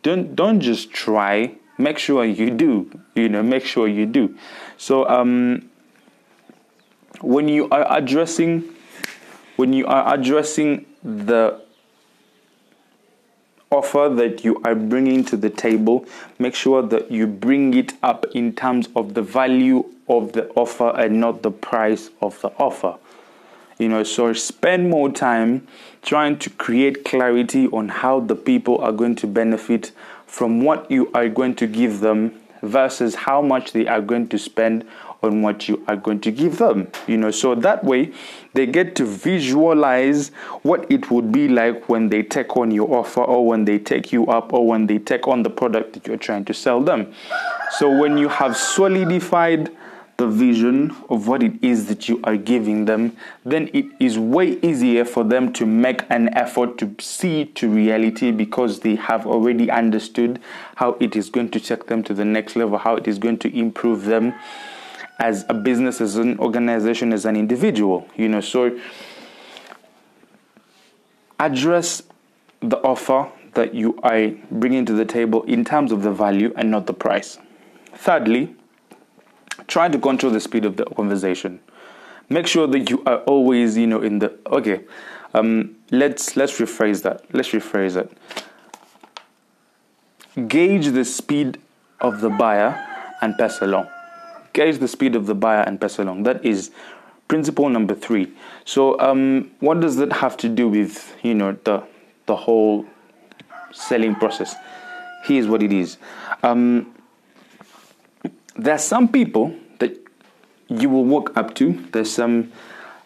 Don't 0.01 0.35
don't 0.35 0.59
just 0.59 0.91
try. 0.91 1.55
Make 1.77 1.97
sure 1.97 2.25
you 2.25 2.51
do. 2.51 2.91
You 3.15 3.29
know, 3.29 3.43
make 3.43 3.65
sure 3.65 3.87
you 3.87 4.05
do. 4.05 4.37
So 4.77 5.07
um, 5.07 5.69
when 7.21 7.47
you 7.47 7.69
are 7.69 7.85
addressing 7.89 8.75
when 9.55 9.71
you 9.71 9.85
are 9.85 10.13
addressing 10.13 10.85
the 11.03 11.63
offer 13.73 14.07
that 14.15 14.45
you 14.45 14.61
are 14.63 14.75
bringing 14.75 15.25
to 15.25 15.35
the 15.35 15.49
table, 15.49 16.05
make 16.37 16.53
sure 16.55 16.81
that 16.83 17.09
you 17.11 17.25
bring 17.25 17.73
it 17.73 17.93
up 18.03 18.25
in 18.33 18.53
terms 18.53 18.87
of 18.95 19.15
the 19.15 19.21
value 19.21 19.83
of 20.07 20.33
the 20.33 20.47
offer 20.49 20.89
and 20.95 21.19
not 21.19 21.41
the 21.41 21.51
price 21.51 22.09
of 22.21 22.39
the 22.41 22.49
offer. 22.59 22.95
You 23.79 23.89
know, 23.89 24.03
so 24.03 24.31
spend 24.33 24.89
more 24.89 25.11
time 25.11 25.67
trying 26.03 26.37
to 26.39 26.49
create 26.51 27.03
clarity 27.03 27.67
on 27.67 27.89
how 27.89 28.19
the 28.19 28.35
people 28.35 28.77
are 28.77 28.91
going 28.91 29.15
to 29.15 29.27
benefit 29.27 29.91
from 30.27 30.61
what 30.61 30.89
you 30.91 31.11
are 31.13 31.27
going 31.27 31.55
to 31.55 31.67
give 31.67 31.99
them 31.99 32.39
versus 32.61 33.15
how 33.15 33.41
much 33.41 33.73
they 33.73 33.87
are 33.87 34.01
going 34.01 34.27
to 34.29 34.37
spend 34.37 34.87
on 35.23 35.41
what 35.41 35.67
you 35.67 35.83
are 35.87 35.95
going 35.95 36.19
to 36.21 36.31
give 36.31 36.57
them. 36.57 36.87
You 37.07 37.17
know, 37.17 37.31
so 37.31 37.55
that 37.55 37.83
way 37.83 38.11
they 38.53 38.65
get 38.65 38.95
to 38.97 39.05
visualize 39.05 40.29
what 40.61 40.89
it 40.91 41.09
would 41.09 41.31
be 41.31 41.47
like 41.47 41.89
when 41.89 42.09
they 42.09 42.23
take 42.23 42.55
on 42.57 42.71
your 42.71 42.93
offer 42.93 43.21
or 43.21 43.45
when 43.45 43.65
they 43.65 43.79
take 43.79 44.11
you 44.11 44.27
up 44.27 44.53
or 44.53 44.67
when 44.67 44.87
they 44.87 44.99
take 44.99 45.27
on 45.27 45.43
the 45.43 45.49
product 45.49 45.93
that 45.93 46.07
you're 46.07 46.17
trying 46.17 46.45
to 46.45 46.53
sell 46.53 46.81
them. 46.81 47.13
So 47.71 47.89
when 47.89 48.17
you 48.17 48.29
have 48.29 48.55
solidified 48.55 49.75
the 50.17 50.27
vision 50.27 50.95
of 51.09 51.27
what 51.27 51.41
it 51.41 51.53
is 51.63 51.87
that 51.87 52.07
you 52.07 52.19
are 52.23 52.37
giving 52.37 52.85
them, 52.85 53.15
then 53.43 53.69
it 53.73 53.85
is 53.99 54.19
way 54.19 54.59
easier 54.61 55.03
for 55.05 55.23
them 55.23 55.51
to 55.53 55.65
make 55.65 56.03
an 56.09 56.29
effort 56.35 56.77
to 56.77 56.95
see 56.99 57.45
to 57.45 57.67
reality 57.67 58.31
because 58.31 58.81
they 58.81 58.95
have 58.95 59.25
already 59.25 59.71
understood 59.71 60.39
how 60.75 60.95
it 60.99 61.15
is 61.15 61.29
going 61.29 61.49
to 61.49 61.59
take 61.59 61.87
them 61.87 62.03
to 62.03 62.13
the 62.13 62.25
next 62.25 62.55
level, 62.55 62.77
how 62.77 62.95
it 62.95 63.07
is 63.07 63.17
going 63.17 63.37
to 63.39 63.57
improve 63.57 64.05
them 64.05 64.33
as 65.19 65.45
a 65.49 65.53
business, 65.53 66.01
as 66.01 66.15
an 66.15 66.39
organization, 66.39 67.13
as 67.13 67.25
an 67.25 67.35
individual. 67.35 68.07
You 68.15 68.29
know, 68.29 68.41
so 68.41 68.77
address 71.39 72.03
the 72.59 72.77
offer 72.77 73.29
that 73.53 73.73
you 73.73 73.99
are 74.03 74.29
bringing 74.49 74.85
to 74.85 74.93
the 74.93 75.05
table 75.05 75.43
in 75.43 75.63
terms 75.63 75.91
of 75.91 76.01
the 76.01 76.11
value 76.11 76.53
and 76.55 76.71
not 76.71 76.87
the 76.87 76.93
price. 76.93 77.37
Thirdly, 77.93 78.55
try 79.67 79.89
to 79.89 79.99
control 79.99 80.31
the 80.31 80.39
speed 80.39 80.65
of 80.65 80.77
the 80.77 80.85
conversation. 80.85 81.59
Make 82.29 82.47
sure 82.47 82.67
that 82.67 82.89
you 82.89 83.03
are 83.05 83.17
always, 83.19 83.77
you 83.77 83.85
know, 83.85 84.01
in 84.01 84.19
the 84.19 84.37
okay. 84.47 84.81
Um, 85.35 85.75
let's 85.91 86.35
let's 86.35 86.59
rephrase 86.59 87.03
that. 87.03 87.25
Let's 87.33 87.49
rephrase 87.49 87.95
it. 87.97 88.11
Gauge 90.47 90.87
the 90.87 91.05
speed 91.05 91.59
of 91.99 92.21
the 92.21 92.29
buyer 92.29 92.73
and 93.21 93.37
pass 93.37 93.61
along 93.61 93.87
gauge 94.53 94.77
the 94.77 94.87
speed 94.87 95.15
of 95.15 95.25
the 95.25 95.35
buyer 95.35 95.61
and 95.61 95.79
pass 95.81 95.99
along. 95.99 96.23
That 96.23 96.45
is 96.45 96.71
principle 97.27 97.69
number 97.69 97.95
three. 97.95 98.31
So, 98.65 98.99
um, 98.99 99.51
what 99.59 99.79
does 99.79 99.97
that 99.97 100.13
have 100.13 100.37
to 100.37 100.49
do 100.49 100.69
with 100.69 101.15
you 101.23 101.33
know 101.33 101.57
the 101.63 101.83
the 102.25 102.35
whole 102.35 102.85
selling 103.71 104.15
process? 104.15 104.55
Here's 105.25 105.47
what 105.47 105.63
it 105.63 105.73
is. 105.73 105.97
Um, 106.43 106.93
there 108.55 108.75
are 108.75 108.79
some 108.79 109.07
people 109.07 109.55
that 109.79 109.97
you 110.67 110.89
will 110.89 111.05
walk 111.05 111.35
up 111.35 111.55
to. 111.55 111.73
There's 111.91 112.11
some 112.11 112.51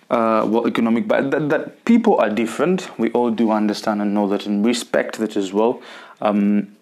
uh, 0.10 0.46
well 0.48 0.68
economic, 0.68 1.08
but 1.08 1.32
that, 1.32 1.50
that, 1.50 1.86
people 1.86 2.18
are 2.18 2.30
different. 2.30 2.98
We 2.98 3.12
all 3.12 3.32
do 3.32 3.52
understand 3.52 4.02
and 4.02 4.14
know 4.14 4.28
that 4.30 4.46
and 4.46 4.66
respect 4.66 5.20
that 5.20 5.36
as 5.36 5.54
well. 5.54 5.82
Um, 6.22 6.76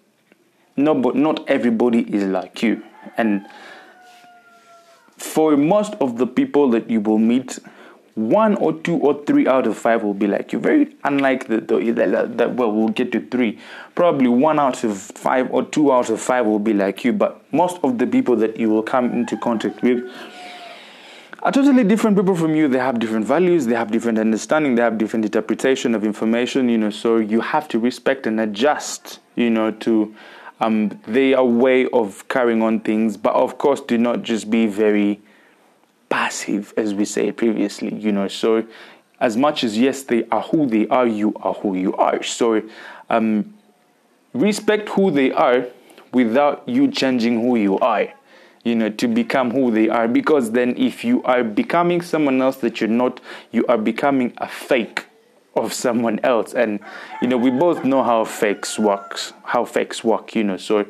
no, 0.76 0.94
but 0.94 1.16
not 1.16 1.48
everybody 1.48 2.00
is 2.14 2.24
like 2.24 2.62
you, 2.62 2.82
and 3.16 3.46
for 5.16 5.56
most 5.56 5.94
of 5.94 6.18
the 6.18 6.26
people 6.26 6.70
that 6.70 6.90
you 6.90 7.00
will 7.00 7.18
meet, 7.18 7.58
one 8.16 8.54
or 8.56 8.72
two 8.72 8.96
or 8.96 9.22
three 9.24 9.46
out 9.46 9.66
of 9.66 9.76
five 9.76 10.02
will 10.02 10.14
be 10.14 10.26
like 10.26 10.52
you. 10.52 10.58
Very 10.58 10.96
unlike 11.04 11.48
the, 11.48 11.60
the 11.60 11.92
that 12.36 12.54
well, 12.54 12.72
we'll 12.72 12.88
get 12.88 13.12
to 13.12 13.20
three. 13.20 13.58
Probably 13.94 14.28
one 14.28 14.58
out 14.58 14.84
of 14.84 14.98
five 14.98 15.52
or 15.52 15.62
two 15.64 15.92
out 15.92 16.08
of 16.08 16.20
five 16.20 16.46
will 16.46 16.58
be 16.58 16.72
like 16.72 17.04
you. 17.04 17.12
But 17.12 17.44
most 17.52 17.78
of 17.82 17.98
the 17.98 18.06
people 18.06 18.34
that 18.36 18.56
you 18.56 18.70
will 18.70 18.82
come 18.82 19.12
into 19.12 19.36
contact 19.36 19.82
with 19.82 20.10
are 21.42 21.52
totally 21.52 21.84
different 21.84 22.16
people 22.16 22.34
from 22.34 22.54
you. 22.54 22.68
They 22.68 22.78
have 22.78 22.98
different 22.98 23.26
values, 23.26 23.66
they 23.66 23.74
have 23.74 23.90
different 23.90 24.18
understanding, 24.18 24.76
they 24.76 24.82
have 24.82 24.96
different 24.96 25.26
interpretation 25.26 25.94
of 25.94 26.02
information. 26.02 26.70
You 26.70 26.78
know, 26.78 26.90
so 26.90 27.18
you 27.18 27.42
have 27.42 27.68
to 27.68 27.78
respect 27.78 28.26
and 28.26 28.40
adjust. 28.40 29.20
You 29.34 29.50
know, 29.50 29.70
to 29.70 30.14
um, 30.60 31.00
their 31.06 31.42
way 31.42 31.86
of 31.88 32.26
carrying 32.28 32.62
on 32.62 32.80
things. 32.80 33.16
But 33.16 33.34
of 33.34 33.58
course, 33.58 33.80
do 33.80 33.98
not 33.98 34.22
just 34.22 34.50
be 34.50 34.66
very 34.66 35.20
passive, 36.08 36.72
as 36.76 36.94
we 36.94 37.04
said 37.04 37.36
previously. 37.36 37.94
You 37.94 38.12
know, 38.12 38.28
so 38.28 38.64
as 39.20 39.36
much 39.36 39.64
as 39.64 39.78
yes, 39.78 40.02
they 40.02 40.24
are 40.28 40.42
who 40.42 40.66
they 40.66 40.86
are, 40.88 41.06
you 41.06 41.34
are 41.36 41.54
who 41.54 41.76
you 41.76 41.94
are. 41.94 42.22
So 42.22 42.62
um, 43.10 43.54
respect 44.32 44.88
who 44.90 45.10
they 45.10 45.32
are 45.32 45.66
without 46.12 46.68
you 46.68 46.90
changing 46.90 47.40
who 47.40 47.56
you 47.56 47.78
are. 47.78 48.12
You 48.64 48.74
know, 48.74 48.90
to 48.90 49.06
become 49.06 49.52
who 49.52 49.70
they 49.70 49.88
are, 49.88 50.08
because 50.08 50.50
then 50.50 50.76
if 50.76 51.04
you 51.04 51.22
are 51.22 51.44
becoming 51.44 52.00
someone 52.00 52.42
else 52.42 52.56
that 52.56 52.80
you're 52.80 52.90
not, 52.90 53.20
you 53.52 53.64
are 53.68 53.78
becoming 53.78 54.32
a 54.38 54.48
fake 54.48 55.04
of 55.56 55.72
someone 55.72 56.20
else. 56.22 56.54
And 56.54 56.80
you 57.22 57.28
know, 57.28 57.36
we 57.36 57.50
both 57.50 57.84
know 57.84 58.02
how 58.02 58.24
fakes 58.24 58.78
works, 58.78 59.32
how 59.44 59.64
fakes 59.64 60.04
work. 60.04 60.34
You 60.34 60.44
know, 60.44 60.56
so 60.56 60.86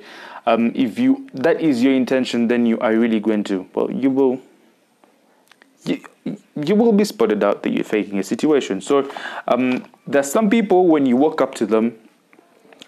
um, 0.46 0.72
if 0.74 0.98
you 0.98 1.28
that 1.34 1.60
is 1.60 1.82
your 1.82 1.94
intention, 1.94 2.48
then 2.48 2.66
you 2.66 2.78
are 2.80 2.94
really 2.94 3.20
going 3.20 3.44
to 3.44 3.68
well, 3.74 3.90
you 3.90 4.10
will. 4.10 4.40
You, 5.84 6.02
you 6.56 6.74
will 6.74 6.92
be 6.92 7.04
spotted 7.04 7.44
out 7.44 7.62
that 7.62 7.70
you're 7.70 7.84
faking 7.84 8.18
a 8.18 8.24
situation. 8.24 8.80
So 8.80 9.08
um, 9.46 9.84
there's 10.08 10.30
some 10.30 10.50
people 10.50 10.88
when 10.88 11.06
you 11.06 11.16
walk 11.16 11.40
up 11.40 11.54
to 11.56 11.66
them, 11.66 11.96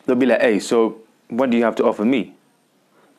they'll 0.06 0.16
be 0.16 0.26
like, 0.26 0.40
"Hey, 0.40 0.58
so 0.58 1.00
what 1.28 1.50
do 1.50 1.56
you 1.56 1.64
have 1.64 1.76
to 1.76 1.84
offer 1.84 2.04
me?" 2.04 2.34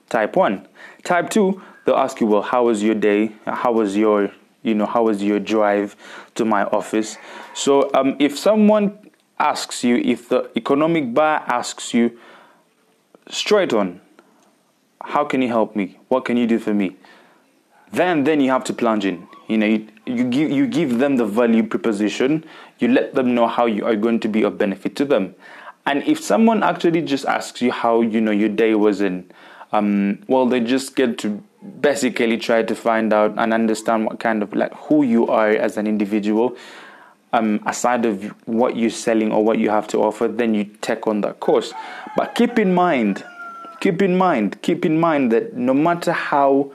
Type 0.09 0.35
one. 0.35 0.67
Type 1.03 1.29
two, 1.29 1.61
they'll 1.85 1.95
ask 1.95 2.19
you, 2.19 2.27
"Well, 2.27 2.41
how 2.41 2.65
was 2.65 2.83
your 2.83 2.95
day? 2.95 3.31
How 3.45 3.71
was 3.71 3.95
your 3.95 4.31
you 4.63 4.75
know 4.75 4.85
how 4.85 5.03
was 5.03 5.23
your 5.23 5.39
drive 5.39 5.95
to 6.35 6.45
my 6.45 6.63
office?" 6.65 7.17
So 7.53 7.89
um, 7.93 8.15
if 8.19 8.37
someone 8.37 8.97
asks 9.39 9.83
you, 9.83 9.97
if 9.97 10.29
the 10.29 10.49
economic 10.55 11.13
buyer 11.13 11.43
asks 11.47 11.93
you, 11.93 12.17
straight 13.29 13.73
on, 13.73 14.01
how 15.01 15.23
can 15.23 15.41
you 15.41 15.47
help 15.47 15.75
me? 15.75 15.97
What 16.09 16.25
can 16.25 16.37
you 16.37 16.45
do 16.45 16.59
for 16.59 16.73
me? 16.73 16.97
Then 17.91 18.23
then 18.23 18.41
you 18.41 18.51
have 18.51 18.63
to 18.65 18.73
plunge 18.73 19.05
in. 19.05 19.27
You 19.47 19.57
know, 19.57 19.65
you, 19.65 19.87
you 20.05 20.23
give 20.25 20.51
you 20.51 20.67
give 20.67 20.99
them 20.99 21.17
the 21.17 21.25
value 21.25 21.63
proposition. 21.63 22.45
You 22.77 22.89
let 22.89 23.15
them 23.15 23.33
know 23.33 23.47
how 23.47 23.65
you 23.65 23.85
are 23.85 23.95
going 23.95 24.19
to 24.21 24.27
be 24.27 24.43
of 24.43 24.57
benefit 24.57 24.95
to 24.97 25.05
them. 25.05 25.35
And 25.85 26.03
if 26.03 26.21
someone 26.21 26.61
actually 26.61 27.01
just 27.01 27.25
asks 27.25 27.61
you 27.61 27.71
how 27.71 28.01
you 28.01 28.21
know 28.21 28.31
your 28.31 28.49
day 28.49 28.75
was 28.75 29.01
in, 29.01 29.31
um, 29.71 30.19
well, 30.27 30.45
they 30.45 30.59
just 30.59 30.95
get 30.95 31.17
to 31.19 31.43
basically 31.81 32.37
try 32.37 32.63
to 32.63 32.75
find 32.75 33.11
out 33.13 33.33
and 33.37 33.53
understand 33.53 34.05
what 34.05 34.19
kind 34.19 34.41
of 34.43 34.53
like 34.53 34.73
who 34.73 35.03
you 35.03 35.27
are 35.27 35.49
as 35.49 35.77
an 35.77 35.87
individual. 35.87 36.55
Um, 37.31 37.61
aside 37.67 38.05
of 38.05 38.23
what 38.47 38.75
you're 38.75 38.89
selling 38.89 39.31
or 39.31 39.43
what 39.43 39.59
you 39.59 39.69
have 39.69 39.87
to 39.89 39.99
offer, 39.99 40.27
then 40.27 40.55
you 40.55 40.63
take 40.81 41.05
on 41.05 41.21
that 41.21 41.39
course. 41.39 41.73
But 42.17 42.33
keep 42.33 42.57
in 42.57 42.73
mind, 42.73 43.23
keep 43.81 44.01
in 44.01 44.17
mind, 44.17 44.61
keep 44.63 44.83
in 44.83 44.99
mind 44.99 45.31
that 45.31 45.53
no 45.53 45.73
matter 45.73 46.11
how 46.11 46.71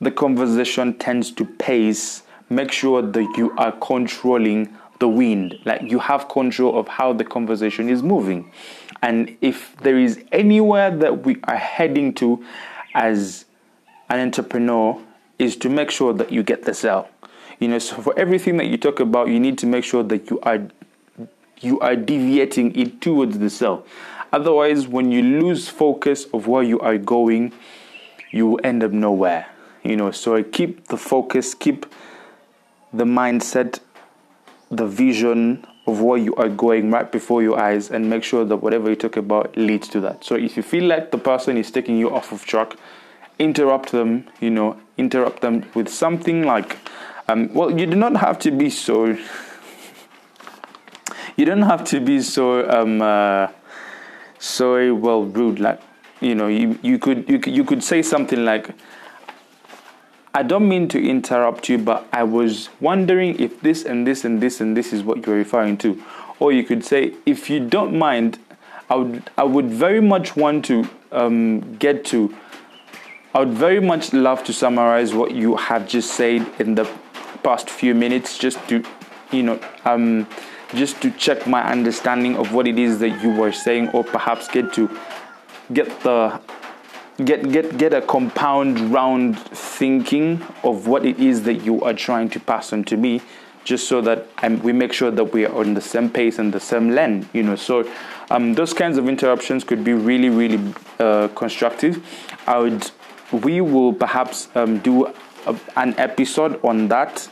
the 0.00 0.10
conversation 0.10 0.94
tends 0.94 1.30
to 1.32 1.44
pace, 1.44 2.22
make 2.48 2.72
sure 2.72 3.02
that 3.02 3.34
you 3.36 3.52
are 3.58 3.72
controlling 3.72 4.74
the 4.98 5.08
wind. 5.08 5.58
Like 5.64 5.82
you 5.82 5.98
have 5.98 6.28
control 6.28 6.78
of 6.78 6.88
how 6.88 7.12
the 7.12 7.24
conversation 7.24 7.88
is 7.90 8.02
moving. 8.02 8.50
And 9.02 9.36
if 9.42 9.76
there 9.78 9.98
is 9.98 10.24
anywhere 10.32 10.90
that 10.90 11.26
we 11.26 11.36
are 11.44 11.56
heading 11.56 12.14
to 12.14 12.42
as 12.94 13.44
an 14.08 14.20
entrepreneur, 14.20 15.00
is 15.38 15.56
to 15.56 15.68
make 15.68 15.90
sure 15.90 16.12
that 16.12 16.30
you 16.30 16.42
get 16.42 16.62
the 16.64 16.74
sell. 16.74 17.08
You 17.58 17.68
know, 17.68 17.78
so 17.78 17.96
for 17.96 18.18
everything 18.18 18.56
that 18.58 18.66
you 18.66 18.76
talk 18.76 19.00
about, 19.00 19.28
you 19.28 19.40
need 19.40 19.58
to 19.58 19.66
make 19.66 19.84
sure 19.84 20.02
that 20.02 20.30
you 20.30 20.40
are 20.40 20.60
you 21.60 21.80
are 21.80 21.96
deviating 21.96 22.76
it 22.76 23.00
towards 23.00 23.38
the 23.38 23.48
sell. 23.48 23.86
Otherwise, 24.32 24.88
when 24.88 25.12
you 25.12 25.22
lose 25.22 25.68
focus 25.68 26.26
of 26.32 26.46
where 26.46 26.62
you 26.62 26.80
are 26.80 26.98
going, 26.98 27.52
you 28.30 28.46
will 28.48 28.60
end 28.64 28.82
up 28.82 28.90
nowhere. 28.90 29.46
You 29.82 29.96
know, 29.96 30.10
so 30.10 30.42
keep 30.42 30.88
the 30.88 30.96
focus, 30.96 31.54
keep 31.54 31.86
the 32.92 33.04
mindset, 33.04 33.80
the 34.70 34.86
vision 34.86 35.64
of 35.86 36.00
where 36.00 36.18
you 36.18 36.34
are 36.36 36.48
going 36.48 36.90
right 36.90 37.10
before 37.12 37.42
your 37.42 37.58
eyes, 37.58 37.90
and 37.90 38.08
make 38.08 38.24
sure 38.24 38.44
that 38.44 38.56
whatever 38.56 38.88
you 38.88 38.96
talk 38.96 39.16
about 39.16 39.56
leads 39.56 39.86
to 39.88 40.00
that. 40.00 40.24
So 40.24 40.34
if 40.34 40.56
you 40.56 40.62
feel 40.62 40.84
like 40.84 41.10
the 41.10 41.18
person 41.18 41.58
is 41.58 41.70
taking 41.70 41.98
you 41.98 42.10
off 42.10 42.32
of 42.32 42.44
track, 42.44 42.76
interrupt 43.38 43.90
them. 43.92 44.26
You 44.40 44.50
know, 44.50 44.80
interrupt 44.96 45.42
them 45.42 45.66
with 45.74 45.88
something 45.88 46.44
like, 46.44 46.78
um, 47.28 47.52
well, 47.52 47.70
you 47.78 47.86
do 47.86 47.96
not 47.96 48.16
have 48.16 48.38
to 48.40 48.50
be 48.50 48.70
so. 48.70 49.16
You 51.36 51.44
don't 51.44 51.62
have 51.62 51.84
to 51.84 52.00
be 52.00 52.22
so 52.22 52.68
um, 52.70 53.02
uh, 53.02 53.48
so 54.38 54.94
well 54.94 55.24
rude. 55.24 55.58
Like, 55.58 55.80
you 56.20 56.34
know, 56.34 56.46
you 56.46 56.78
you 56.82 56.98
could 56.98 57.28
you 57.28 57.38
could, 57.38 57.54
you 57.54 57.64
could 57.64 57.82
say 57.82 58.02
something 58.02 58.44
like 58.44 58.70
I 60.36 60.42
don't 60.42 60.68
mean 60.68 60.88
to 60.88 61.00
interrupt 61.00 61.68
you, 61.68 61.78
but 61.78 62.08
I 62.12 62.24
was 62.24 62.68
wondering 62.80 63.38
if 63.38 63.60
this 63.60 63.84
and 63.84 64.04
this 64.04 64.24
and 64.24 64.40
this 64.40 64.60
and 64.60 64.76
this 64.76 64.92
is 64.92 65.04
what 65.04 65.24
you're 65.24 65.36
referring 65.36 65.76
to. 65.78 66.02
Or 66.40 66.50
you 66.50 66.64
could 66.64 66.84
say, 66.84 67.14
if 67.24 67.48
you 67.48 67.60
don't 67.60 67.96
mind, 67.96 68.40
I 68.90 68.96
would 68.96 69.30
I 69.38 69.44
would 69.44 69.70
very 69.70 70.00
much 70.00 70.34
want 70.34 70.64
to 70.64 70.88
um, 71.12 71.76
get 71.76 72.04
to. 72.06 72.34
I 73.32 73.38
would 73.40 73.54
very 73.54 73.80
much 73.80 74.12
love 74.12 74.42
to 74.44 74.52
summarize 74.52 75.14
what 75.14 75.30
you 75.30 75.54
have 75.56 75.88
just 75.88 76.12
said 76.14 76.44
in 76.58 76.74
the 76.74 76.84
past 77.44 77.70
few 77.70 77.94
minutes, 77.94 78.36
just 78.36 78.58
to, 78.68 78.84
you 79.30 79.44
know, 79.44 79.60
um, 79.84 80.26
just 80.74 81.00
to 81.02 81.12
check 81.12 81.46
my 81.46 81.62
understanding 81.62 82.36
of 82.36 82.52
what 82.52 82.66
it 82.66 82.78
is 82.78 82.98
that 82.98 83.22
you 83.22 83.30
were 83.30 83.52
saying, 83.52 83.88
or 83.90 84.02
perhaps 84.02 84.48
get 84.48 84.72
to 84.72 84.90
get 85.72 85.88
the 86.00 86.40
get 87.22 87.50
get 87.52 87.78
get 87.78 87.94
a 87.94 88.02
compound 88.02 88.80
round 88.92 89.38
thinking 89.38 90.42
of 90.64 90.88
what 90.88 91.04
it 91.04 91.18
is 91.20 91.44
that 91.44 91.64
you 91.64 91.80
are 91.82 91.94
trying 91.94 92.28
to 92.28 92.40
pass 92.40 92.72
on 92.72 92.82
to 92.84 92.96
me 92.96 93.20
just 93.62 93.88
so 93.88 94.00
that 94.00 94.26
we 94.62 94.72
make 94.72 94.92
sure 94.92 95.10
that 95.10 95.24
we 95.32 95.46
are 95.46 95.54
on 95.54 95.74
the 95.74 95.80
same 95.80 96.10
pace 96.10 96.38
and 96.38 96.52
the 96.52 96.60
same 96.60 96.90
lane 96.90 97.28
you 97.32 97.42
know. 97.42 97.56
So 97.56 97.90
um, 98.30 98.54
those 98.54 98.72
kinds 98.74 98.98
of 98.98 99.08
interruptions 99.08 99.64
could 99.64 99.84
be 99.84 99.92
really 99.92 100.28
really 100.28 100.74
uh, 100.98 101.28
constructive. 101.28 102.04
I 102.46 102.58
would 102.58 102.90
we 103.32 103.60
will 103.60 103.92
perhaps 103.92 104.48
um, 104.54 104.78
do 104.78 105.06
a, 105.46 105.56
an 105.76 105.94
episode 105.98 106.62
on 106.64 106.88
that. 106.88 107.28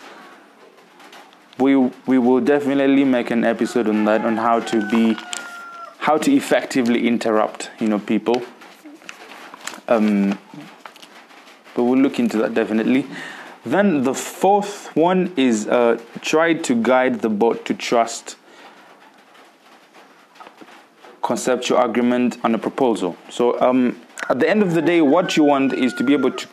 We 1.59 1.77
we 1.77 2.18
will 2.18 2.40
definitely 2.40 3.05
make 3.05 3.31
an 3.31 3.45
episode 3.45 3.88
on 3.88 4.05
that 4.05 4.25
on 4.25 4.37
how 4.37 4.61
to 4.61 4.88
be 4.90 5.16
how 5.99 6.18
to 6.18 6.33
effectively 6.33 7.07
interrupt 7.07 7.71
you 7.79 7.88
know 7.88 7.99
people 7.99 8.42
um, 9.88 10.38
but 11.75 11.85
we'll 11.85 11.99
look 11.99 12.18
into 12.18 12.37
that 12.38 12.55
definitely. 12.55 13.07
Then 13.64 14.03
the 14.03 14.14
fourth 14.14 14.95
one 14.97 15.33
is 15.37 15.68
uh, 15.68 16.01
try 16.21 16.55
to 16.55 16.75
guide 16.75 17.21
the 17.21 17.29
bot 17.29 17.64
to 17.66 17.75
trust 17.75 18.37
conceptual 21.23 21.79
agreement 21.79 22.38
on 22.45 22.55
a 22.55 22.59
proposal. 22.59 23.16
So 23.31 23.61
um, 23.61 24.01
at 24.29 24.40
the 24.40 24.49
end 24.49 24.62
of 24.62 24.75
the 24.75 24.83
day, 24.83 25.01
what 25.01 25.37
you 25.37 25.45
want 25.45 25.73
is 25.73 25.95
to 25.95 26.05
be 26.05 26.12
able 26.12 26.33
to 26.33 26.49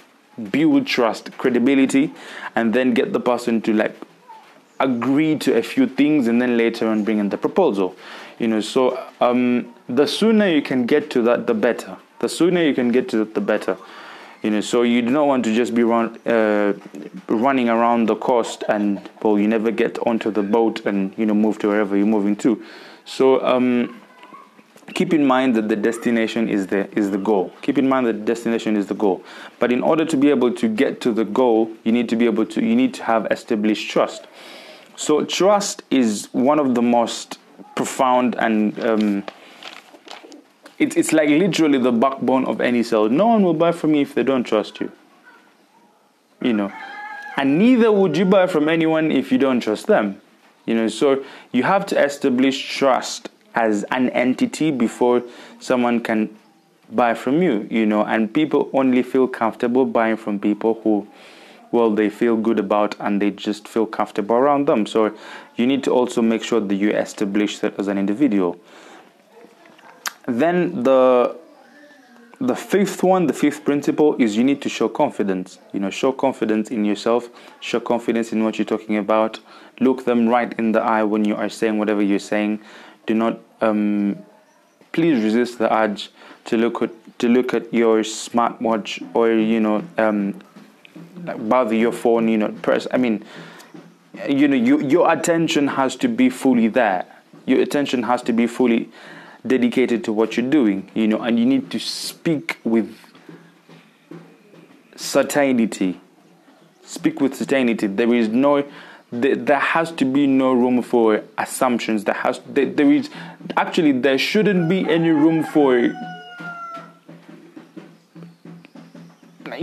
build 0.51 0.85
trust, 0.85 1.35
credibility, 1.37 2.13
and 2.55 2.73
then 2.73 2.93
get 2.93 3.11
the 3.11 3.19
person 3.19 3.61
to 3.61 3.73
like 3.73 3.95
agree 4.79 5.37
to 5.37 5.57
a 5.57 5.63
few 5.63 5.87
things, 5.87 6.27
and 6.27 6.41
then 6.41 6.55
later 6.55 6.87
on 6.87 7.03
bring 7.03 7.17
in 7.17 7.29
the 7.29 7.37
proposal. 7.37 7.95
You 8.37 8.47
know, 8.47 8.61
so 8.61 9.03
um, 9.19 9.73
the 9.87 10.07
sooner 10.07 10.47
you 10.47 10.61
can 10.61 10.85
get 10.85 11.09
to 11.11 11.21
that, 11.23 11.47
the 11.47 11.53
better. 11.53 11.97
The 12.19 12.29
sooner 12.29 12.63
you 12.63 12.73
can 12.73 12.89
get 12.89 13.09
to 13.09 13.21
it, 13.21 13.33
the 13.33 13.41
better. 13.41 13.77
You 14.41 14.51
know, 14.51 14.61
so 14.61 14.83
you 14.83 15.01
do 15.01 15.09
not 15.09 15.27
want 15.27 15.43
to 15.45 15.53
just 15.53 15.75
be 15.75 15.83
run, 15.83 16.17
uh, 16.25 16.73
running 17.27 17.67
around 17.67 18.07
the 18.07 18.15
coast 18.15 18.63
and 18.69 19.09
well, 19.21 19.37
you 19.37 19.49
never 19.49 19.69
get 19.69 19.99
onto 20.07 20.31
the 20.31 20.43
boat 20.43 20.85
and 20.85 21.13
you 21.17 21.25
know 21.25 21.33
move 21.33 21.59
to 21.59 21.67
wherever 21.67 21.97
you're 21.97 22.05
moving 22.05 22.37
to. 22.37 22.63
So 23.03 23.45
um, 23.45 23.99
keep 24.93 25.13
in 25.13 25.25
mind 25.25 25.55
that 25.55 25.67
the 25.67 25.75
destination 25.75 26.47
is 26.47 26.67
the 26.67 26.89
is 26.97 27.11
the 27.11 27.17
goal. 27.17 27.51
Keep 27.61 27.79
in 27.79 27.89
mind 27.89 28.07
that 28.07 28.13
the 28.13 28.25
destination 28.25 28.77
is 28.77 28.87
the 28.87 28.93
goal. 28.93 29.23
But 29.59 29.73
in 29.73 29.81
order 29.81 30.05
to 30.05 30.15
be 30.15 30.29
able 30.29 30.53
to 30.53 30.69
get 30.69 31.01
to 31.01 31.11
the 31.11 31.25
goal, 31.25 31.71
you 31.83 31.91
need 31.91 32.07
to 32.09 32.15
be 32.15 32.25
able 32.25 32.45
to 32.45 32.63
you 32.63 32.75
need 32.75 32.93
to 32.93 33.03
have 33.03 33.27
established 33.29 33.89
trust. 33.89 34.27
So 34.95 35.25
trust 35.25 35.83
is 35.91 36.29
one 36.31 36.59
of 36.59 36.75
the 36.75 36.81
most 36.81 37.39
profound 37.75 38.35
and 38.35 38.79
um, 38.79 39.23
it's, 40.79 40.95
it's 40.95 41.13
like 41.13 41.29
literally 41.29 41.77
the 41.77 41.91
backbone 41.91 42.45
of 42.45 42.61
any 42.61 42.83
sale. 42.83 43.09
No 43.09 43.27
one 43.27 43.43
will 43.43 43.53
buy 43.53 43.71
from 43.71 43.93
you 43.93 44.01
if 44.01 44.15
they 44.15 44.23
don't 44.23 44.43
trust 44.43 44.79
you. 44.79 44.91
You 46.41 46.53
know, 46.53 46.71
and 47.35 47.59
neither 47.59 47.91
would 47.91 48.15
you 48.15 48.25
buy 48.25 48.47
from 48.47 48.69
anyone 48.69 49.11
if 49.11 49.31
you 49.31 49.37
don't 49.37 49.59
trust 49.59 49.87
them. 49.87 50.21
You 50.65 50.75
know, 50.75 50.87
so 50.87 51.23
you 51.51 51.63
have 51.63 51.85
to 51.87 52.01
establish 52.01 52.77
trust 52.77 53.29
as 53.55 53.83
an 53.91 54.09
entity 54.11 54.71
before 54.71 55.23
someone 55.59 55.99
can 55.99 56.37
buy 56.91 57.13
from 57.13 57.41
you, 57.41 57.67
you 57.69 57.85
know, 57.85 58.03
and 58.05 58.33
people 58.33 58.69
only 58.73 59.03
feel 59.03 59.27
comfortable 59.27 59.85
buying 59.85 60.17
from 60.17 60.39
people 60.39 60.79
who 60.83 61.07
well 61.71 61.91
they 61.91 62.09
feel 62.09 62.35
good 62.35 62.57
about 62.57 62.95
and 62.99 63.21
they 63.21 63.29
just 63.29 63.67
feel 63.67 63.85
comfortable 63.85 64.35
around 64.35 64.67
them. 64.67 64.85
So 64.85 65.13
you 65.55 65.67
need 65.67 65.83
to 65.83 65.91
also 65.91 66.21
make 66.21 66.43
sure 66.43 66.59
that 66.59 66.75
you 66.75 66.91
establish 66.91 67.59
that 67.59 67.77
as 67.77 67.87
an 67.87 67.97
individual. 67.97 68.59
Then 70.27 70.83
the 70.83 71.37
the 72.41 72.55
fifth 72.55 73.03
one, 73.03 73.27
the 73.27 73.33
fifth 73.33 73.65
principle 73.65 74.15
is 74.15 74.37
you 74.37 74.45
need 74.45 74.61
to 74.61 74.69
show 74.69 74.87
confidence. 74.87 75.59
You 75.73 75.81
know, 75.81 75.89
show 75.89 76.13
confidence 76.13 76.71
in 76.71 76.85
yourself, 76.85 77.29
show 77.59 77.81
confidence 77.81 78.31
in 78.31 78.43
what 78.43 78.57
you're 78.57 78.65
talking 78.65 78.95
about. 78.95 79.39
Look 79.81 80.05
them 80.05 80.29
right 80.29 80.53
in 80.57 80.71
the 80.71 80.81
eye 80.81 81.03
when 81.03 81.25
you 81.25 81.35
are 81.35 81.49
saying 81.49 81.77
whatever 81.77 82.01
you're 82.01 82.19
saying. 82.19 82.61
Do 83.05 83.13
not 83.13 83.39
um, 83.61 84.17
please 84.93 85.21
resist 85.23 85.59
the 85.59 85.73
urge 85.73 86.11
to 86.45 86.57
look 86.57 86.81
at 86.81 86.91
to 87.19 87.27
look 87.27 87.53
at 87.53 87.73
your 87.73 88.01
smartwatch 88.03 89.05
or 89.13 89.31
you 89.31 89.59
know 89.59 89.83
um, 89.97 90.39
bother 91.17 91.75
your 91.75 91.91
phone. 91.91 92.29
You 92.29 92.37
know, 92.37 92.49
press. 92.61 92.87
I 92.91 92.97
mean, 92.97 93.25
you 94.29 94.47
know 94.47 94.55
you, 94.55 94.79
your 94.81 95.11
attention 95.11 95.67
has 95.67 95.95
to 95.97 96.07
be 96.07 96.29
fully 96.29 96.67
there 96.67 97.05
your 97.49 97.61
attention 97.61 98.03
has 98.03 98.21
to 98.21 98.31
be 98.31 98.45
fully 98.45 98.89
dedicated 99.45 100.03
to 100.03 100.11
what 100.11 100.35
you're 100.35 100.49
doing 100.49 100.89
you 100.93 101.07
know 101.07 101.21
and 101.21 101.39
you 101.39 101.45
need 101.45 101.71
to 101.71 101.79
speak 101.79 102.59
with 102.63 102.95
certainty. 104.99 105.99
Speak 106.83 107.21
with 107.21 107.35
certainty. 107.35 107.87
There 107.87 108.13
is 108.13 108.29
no 108.29 108.65
there, 109.11 109.35
there 109.35 109.59
has 109.59 109.91
to 109.93 110.05
be 110.05 110.27
no 110.27 110.53
room 110.53 110.83
for 110.83 111.23
assumptions. 111.37 112.03
There 112.03 112.15
has 112.15 112.41
there, 112.47 112.67
there 112.67 112.91
is 112.91 113.09
actually 113.57 113.93
there 113.93 114.17
shouldn't 114.17 114.69
be 114.69 114.87
any 114.87 115.09
room 115.09 115.43
for 115.43 115.79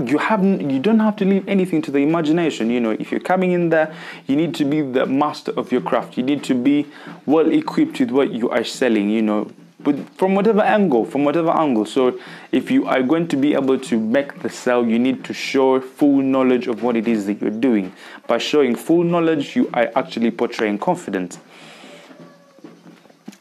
you 0.05 0.19
have 0.19 0.45
you 0.45 0.79
don't 0.79 0.99
have 0.99 1.17
to 1.17 1.25
leave 1.25 1.49
anything 1.49 1.81
to 1.83 1.91
the 1.91 1.99
imagination. 1.99 2.71
You 2.71 2.81
know 2.81 2.91
if 2.91 3.11
you're 3.11 3.21
coming 3.21 3.53
in 3.53 3.69
there 3.71 3.95
you 4.27 4.37
need 4.37 4.55
to 4.57 4.65
be 4.65 4.81
the 4.83 5.07
master 5.07 5.53
of 5.53 5.71
your 5.71 5.81
craft. 5.81 6.17
You 6.17 6.23
need 6.23 6.43
to 6.45 6.55
be 6.55 6.87
well 7.25 7.51
equipped 7.51 8.01
with 8.01 8.11
what 8.11 8.33
you 8.33 8.51
are 8.51 8.65
selling 8.65 9.11
you 9.11 9.23
know 9.23 9.51
but 9.81 9.97
from 10.17 10.35
whatever 10.35 10.61
angle 10.63 11.05
from 11.05 11.25
whatever 11.25 11.51
angle 11.51 11.85
so 11.85 12.19
if 12.53 12.71
you 12.71 12.87
are 12.87 13.03
going 13.03 13.29
to 13.29 13.37
be 13.37 13.55
able 13.55 13.79
to 13.79 13.99
make 13.99 14.43
the 14.43 14.49
sell 14.49 14.87
you 14.87 14.99
need 14.99 15.25
to 15.25 15.35
show 15.35 15.81
full 15.81 16.23
knowledge 16.23 16.67
of 16.67 16.83
what 16.83 16.97
it 16.97 17.07
is 17.07 17.27
that 17.27 17.41
you're 17.41 17.51
doing 17.51 17.93
by 18.27 18.39
showing 18.39 18.75
full 18.75 19.05
knowledge 19.05 19.55
you 19.55 19.69
are 19.75 19.91
actually 19.95 20.31
portraying 20.31 20.79
confidence 20.79 21.39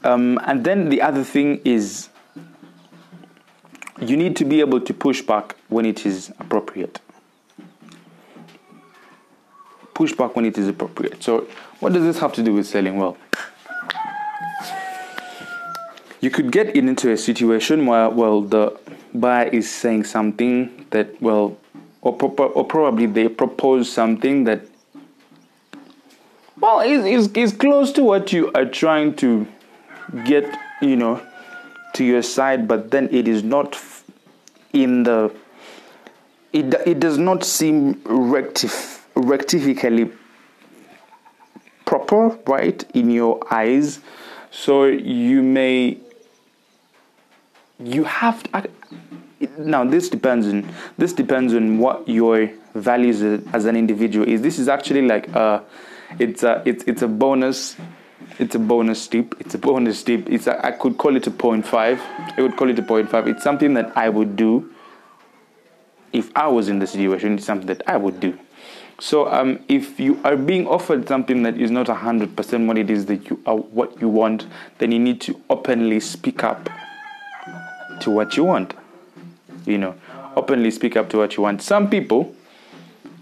um, 0.03 0.39
and 0.43 0.63
then 0.63 0.89
the 0.89 1.01
other 1.01 1.23
thing 1.23 1.59
is 1.65 2.09
you 3.99 4.17
need 4.17 4.35
to 4.35 4.45
be 4.45 4.59
able 4.59 4.81
to 4.81 4.93
push 4.93 5.21
back 5.21 5.55
when 5.69 5.85
it 5.85 6.05
is 6.05 6.31
appropriate. 6.39 6.99
Push 9.93 10.13
back 10.13 10.35
when 10.35 10.45
it 10.45 10.57
is 10.57 10.67
appropriate. 10.67 11.23
So, 11.23 11.47
what 11.79 11.93
does 11.93 12.03
this 12.03 12.19
have 12.19 12.33
to 12.33 12.43
do 12.43 12.53
with 12.53 12.67
selling? 12.67 12.97
Well, 12.97 13.17
you 16.25 16.31
could 16.31 16.51
get 16.51 16.75
into 16.75 17.11
a 17.11 17.17
situation 17.17 17.85
where, 17.85 18.09
well, 18.09 18.41
the 18.41 18.75
buyer 19.13 19.47
is 19.47 19.69
saying 19.71 20.03
something 20.03 20.87
that, 20.89 21.21
well, 21.21 21.55
or, 22.01 22.13
pro- 22.17 22.47
or 22.47 22.65
probably 22.65 23.05
they 23.05 23.27
propose 23.29 23.91
something 23.91 24.43
that, 24.45 24.61
well, 26.59 26.79
is, 26.79 27.05
is, 27.05 27.31
is 27.33 27.53
close 27.53 27.91
to 27.91 28.03
what 28.03 28.33
you 28.33 28.51
are 28.53 28.65
trying 28.65 29.15
to 29.17 29.47
get, 30.25 30.45
you 30.81 30.95
know, 30.95 31.21
to 31.93 32.03
your 32.03 32.23
side, 32.23 32.67
but 32.67 32.89
then 32.89 33.07
it 33.13 33.27
is 33.27 33.43
not 33.43 33.79
in 34.73 35.03
the 35.03 35.31
it, 36.51 36.73
it 36.87 36.99
does 36.99 37.17
not 37.17 37.43
seem 37.43 37.95
rectif- 38.05 39.01
rectifically 39.13 40.09
proper, 41.85 42.29
right, 42.47 42.83
in 42.93 43.11
your 43.11 43.39
eyes. 43.53 43.99
So 44.51 44.85
you 44.85 45.43
may 45.43 45.99
you 47.79 48.03
have 48.03 48.43
to, 48.43 48.69
now 49.57 49.83
this 49.83 50.09
depends 50.09 50.47
on 50.47 50.73
this 50.97 51.13
depends 51.13 51.53
on 51.53 51.77
what 51.79 52.07
your 52.07 52.49
values 52.73 53.21
as 53.53 53.65
an 53.65 53.75
individual 53.75 54.27
is. 54.27 54.41
This 54.41 54.59
is 54.59 54.67
actually 54.67 55.01
like 55.01 55.27
a 55.29 55.63
it's 56.19 56.43
a 56.43 56.61
it's 56.65 56.83
it's 56.85 57.01
a 57.01 57.07
bonus 57.07 57.75
it's 58.39 58.55
a 58.55 58.59
bonus 58.59 59.07
tip. 59.07 59.35
It's 59.39 59.55
a 59.55 59.57
bonus 59.57 60.03
tip. 60.03 60.29
It's 60.29 60.47
a, 60.47 60.65
I 60.65 60.71
could 60.71 60.97
call 60.97 61.15
it 61.15 61.27
a 61.27 61.31
point 61.31 61.65
five. 61.65 62.01
I 62.37 62.41
would 62.41 62.57
call 62.57 62.69
it 62.69 62.79
a 62.79 62.83
point 62.83 63.09
five. 63.09 63.27
It's 63.27 63.43
something 63.43 63.73
that 63.75 63.95
I 63.97 64.09
would 64.09 64.35
do 64.35 64.73
if 66.11 66.31
I 66.35 66.47
was 66.47 66.67
in 66.69 66.79
the 66.79 66.87
situation. 66.87 67.35
It's 67.35 67.45
something 67.45 67.67
that 67.67 67.83
I 67.87 67.97
would 67.97 68.19
do. 68.19 68.37
So 68.99 69.29
um, 69.31 69.59
if 69.67 69.99
you 69.99 70.19
are 70.23 70.37
being 70.37 70.67
offered 70.67 71.07
something 71.07 71.43
that 71.43 71.57
is 71.57 71.71
not 71.71 71.87
hundred 71.87 72.35
percent 72.35 72.67
what 72.67 72.77
it 72.77 72.89
is 72.89 73.05
that 73.07 73.29
you 73.29 73.41
are, 73.45 73.57
what 73.57 73.99
you 74.01 74.07
want, 74.07 74.47
then 74.77 74.91
you 74.91 74.99
need 74.99 75.21
to 75.21 75.41
openly 75.49 75.99
speak 75.99 76.43
up 76.43 76.69
to 78.01 78.11
what 78.11 78.37
you 78.37 78.43
want. 78.43 78.73
You 79.65 79.77
know, 79.77 79.95
openly 80.35 80.71
speak 80.71 80.95
up 80.95 81.09
to 81.09 81.17
what 81.17 81.37
you 81.37 81.43
want. 81.43 81.61
Some 81.61 81.89
people 81.89 82.35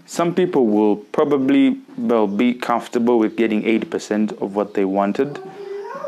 some 0.06 0.34
people 0.34 0.66
will 0.66 0.96
probably 0.96 1.78
well 1.96 2.26
be 2.26 2.52
comfortable 2.54 3.18
with 3.18 3.36
getting 3.36 3.62
80% 3.62 4.42
of 4.42 4.54
what 4.54 4.74
they 4.74 4.84
wanted 4.84 5.40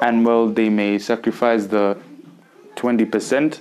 and 0.02 0.24
well 0.26 0.48
they 0.48 0.68
may 0.68 0.98
sacrifice 0.98 1.66
the 1.66 1.96
20% 2.76 3.60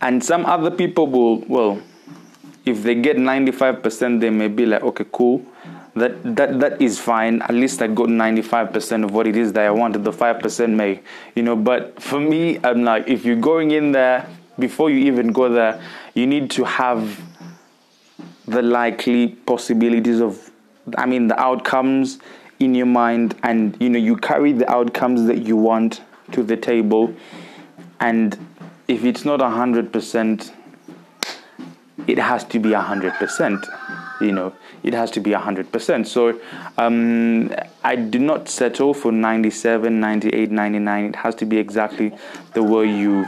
and 0.00 0.24
some 0.24 0.44
other 0.46 0.70
people 0.70 1.06
will 1.06 1.38
well 1.46 1.80
if 2.66 2.82
they 2.82 2.94
get 2.94 3.16
95% 3.16 4.20
they 4.20 4.30
may 4.30 4.48
be 4.48 4.66
like 4.66 4.82
okay 4.82 5.06
cool 5.12 5.44
that 5.94 6.36
that 6.36 6.60
that 6.60 6.80
is 6.80 6.98
fine. 6.98 7.42
At 7.42 7.54
least 7.54 7.82
i 7.82 7.86
got 7.86 8.08
95% 8.08 9.04
of 9.04 9.10
what 9.12 9.26
it 9.26 9.36
is 9.36 9.52
that 9.54 9.66
i 9.66 9.70
wanted. 9.70 10.04
The 10.04 10.12
5% 10.12 10.70
may 10.74 11.00
you 11.34 11.42
know 11.42 11.56
but 11.56 12.00
for 12.02 12.20
me 12.20 12.58
i'm 12.64 12.84
like 12.84 13.08
if 13.08 13.24
you're 13.24 13.36
going 13.36 13.70
in 13.70 13.92
there 13.92 14.26
before 14.58 14.90
you 14.90 14.98
even 14.98 15.32
go 15.32 15.48
there 15.48 15.82
you 16.14 16.26
need 16.26 16.50
to 16.52 16.64
have 16.64 17.20
the 18.46 18.62
likely 18.62 19.28
possibilities 19.28 20.20
of 20.20 20.50
i 20.98 21.06
mean 21.06 21.28
the 21.28 21.40
outcomes 21.40 22.18
in 22.60 22.74
your 22.74 22.86
mind. 22.86 23.34
And 23.42 23.76
you 23.80 23.88
know 23.88 23.98
you 23.98 24.16
carry 24.16 24.52
the 24.52 24.70
outcomes 24.70 25.26
that 25.26 25.42
you 25.42 25.56
want 25.56 26.02
to 26.32 26.42
the 26.44 26.56
table. 26.56 27.12
And 27.98 28.38
if 28.86 29.04
it's 29.04 29.24
not 29.24 29.40
100% 29.40 30.52
it 32.06 32.18
has 32.18 32.44
to 32.44 32.58
be 32.58 32.70
100% 32.70 33.89
you 34.20 34.32
know 34.32 34.52
it 34.82 34.94
has 34.94 35.10
to 35.10 35.20
be 35.20 35.30
100% 35.30 36.06
so 36.06 36.40
um, 36.78 37.54
i 37.82 37.96
do 37.96 38.18
not 38.18 38.48
settle 38.48 38.94
for 38.94 39.12
97 39.12 40.00
98 40.00 40.50
99 40.50 41.04
it 41.04 41.16
has 41.16 41.34
to 41.34 41.46
be 41.46 41.56
exactly 41.58 42.12
the 42.54 42.62
way 42.62 42.86
you 42.86 43.24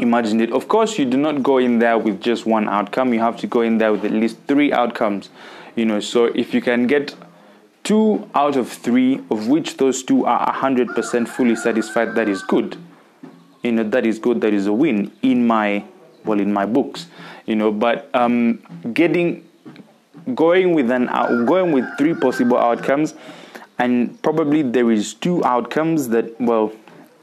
imagined 0.00 0.40
it. 0.40 0.52
Of 0.52 0.68
course, 0.68 0.98
you 0.98 1.04
do 1.04 1.16
not 1.16 1.42
go 1.42 1.58
in 1.58 1.78
there 1.78 1.98
with 1.98 2.20
just 2.20 2.46
one 2.46 2.68
outcome. 2.68 3.12
You 3.12 3.20
have 3.20 3.36
to 3.38 3.46
go 3.46 3.60
in 3.60 3.78
there 3.78 3.92
with 3.92 4.04
at 4.04 4.12
least 4.12 4.38
three 4.48 4.72
outcomes. 4.72 5.28
You 5.76 5.84
know, 5.84 6.00
so 6.00 6.26
if 6.26 6.52
you 6.54 6.60
can 6.60 6.86
get 6.86 7.14
two 7.84 8.28
out 8.34 8.56
of 8.56 8.68
three, 8.68 9.20
of 9.30 9.48
which 9.48 9.76
those 9.76 10.02
two 10.02 10.24
are 10.24 10.52
hundred 10.52 10.88
percent 10.94 11.28
fully 11.28 11.56
satisfied, 11.56 12.14
that 12.14 12.28
is 12.28 12.42
good. 12.42 12.76
You 13.62 13.72
know, 13.72 13.84
that 13.84 14.06
is 14.06 14.18
good. 14.18 14.40
That 14.40 14.54
is 14.54 14.66
a 14.66 14.72
win 14.72 15.12
in 15.22 15.46
my 15.46 15.84
well 16.24 16.40
in 16.40 16.52
my 16.52 16.66
books. 16.66 17.06
You 17.50 17.56
know, 17.56 17.72
but 17.72 18.08
um, 18.14 18.60
getting 18.94 19.44
going 20.36 20.72
with 20.72 20.88
an 20.90 21.08
uh, 21.08 21.42
going 21.44 21.72
with 21.72 21.84
three 21.98 22.14
possible 22.14 22.56
outcomes 22.56 23.14
and 23.76 24.22
probably 24.22 24.62
there 24.62 24.90
is 24.92 25.14
two 25.14 25.44
outcomes 25.44 26.10
that 26.10 26.40
well 26.40 26.70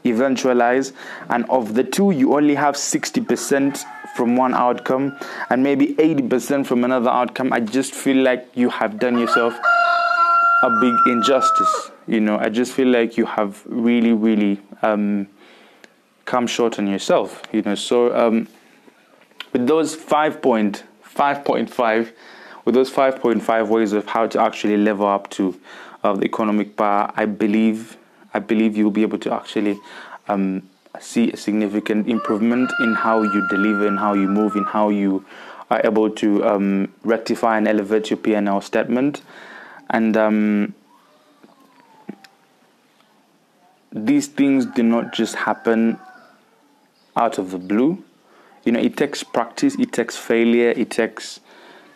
eventualize 0.04 0.92
and 1.30 1.48
of 1.48 1.72
the 1.74 1.84
two 1.84 2.10
you 2.10 2.34
only 2.34 2.54
have 2.54 2.74
60% 2.74 3.84
from 4.16 4.36
one 4.36 4.52
outcome 4.52 5.16
and 5.48 5.62
maybe 5.62 5.94
80% 5.94 6.66
from 6.66 6.84
another 6.84 7.10
outcome. 7.10 7.52
I 7.52 7.60
just 7.60 7.94
feel 7.94 8.22
like 8.22 8.48
you 8.54 8.68
have 8.68 8.98
done 8.98 9.18
yourself 9.18 9.54
a 10.62 10.70
big 10.80 10.94
injustice 11.06 11.90
you 12.06 12.20
know. 12.20 12.36
I 12.38 12.50
just 12.50 12.72
feel 12.72 12.88
like 12.88 13.16
you 13.16 13.24
have 13.24 13.62
really 13.64 14.12
really 14.12 14.60
um, 14.82 15.26
come 16.24 16.46
short 16.46 16.78
on 16.78 16.86
yourself 16.86 17.42
you 17.52 17.62
know. 17.62 17.74
So 17.74 18.14
um, 18.14 18.48
with 19.58 19.66
those 19.66 19.96
5.5.5 19.96 22.12
with 22.64 22.74
those 22.74 22.90
5.5 22.90 23.68
ways 23.68 23.92
of 23.92 24.06
how 24.06 24.26
to 24.26 24.40
actually 24.40 24.76
level 24.76 25.06
up 25.06 25.30
to 25.30 25.58
uh, 26.04 26.14
the 26.14 26.24
economic 26.24 26.76
power 26.76 27.10
i 27.16 27.24
believe 27.24 27.96
I 28.34 28.40
believe 28.40 28.76
you'll 28.76 28.90
be 28.90 29.02
able 29.02 29.18
to 29.18 29.34
actually 29.34 29.80
um, 30.28 30.68
see 31.00 31.32
a 31.32 31.36
significant 31.36 32.08
improvement 32.08 32.70
in 32.80 32.94
how 32.94 33.22
you 33.22 33.48
deliver, 33.48 33.86
in 33.86 33.96
how 33.96 34.14
you 34.14 34.28
move, 34.28 34.54
in 34.54 34.64
how 34.64 34.90
you 34.90 35.24
are 35.70 35.80
able 35.84 36.10
to 36.10 36.44
um, 36.44 36.92
rectify 37.04 37.56
and 37.56 37.66
elevate 37.66 38.10
your 38.10 38.18
P&L 38.18 38.60
statement. 38.60 39.22
And 39.90 40.16
um, 40.16 40.74
these 43.92 44.26
things 44.26 44.66
do 44.66 44.82
not 44.82 45.12
just 45.12 45.34
happen 45.34 45.98
out 47.16 47.38
of 47.38 47.50
the 47.50 47.58
blue. 47.58 48.04
You 48.68 48.72
know, 48.72 48.80
it 48.80 48.98
takes 48.98 49.24
practice, 49.24 49.76
it 49.76 49.94
takes 49.94 50.14
failure, 50.14 50.74
it 50.76 50.90
takes 50.90 51.40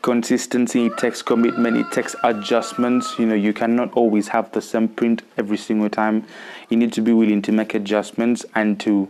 consistency 0.00 0.86
it 0.86 0.96
takes 0.96 1.20
commitment 1.20 1.76
it 1.76 1.92
takes 1.92 2.16
adjustments. 2.24 3.14
You 3.18 3.26
know 3.26 3.34
you 3.34 3.52
cannot 3.52 3.92
always 3.92 4.28
have 4.28 4.50
the 4.52 4.62
same 4.62 4.88
print 4.88 5.20
every 5.36 5.58
single 5.58 5.90
time. 5.90 6.24
You 6.70 6.78
need 6.78 6.94
to 6.94 7.02
be 7.02 7.12
willing 7.12 7.42
to 7.42 7.52
make 7.52 7.74
adjustments 7.74 8.46
and 8.54 8.80
to 8.80 9.06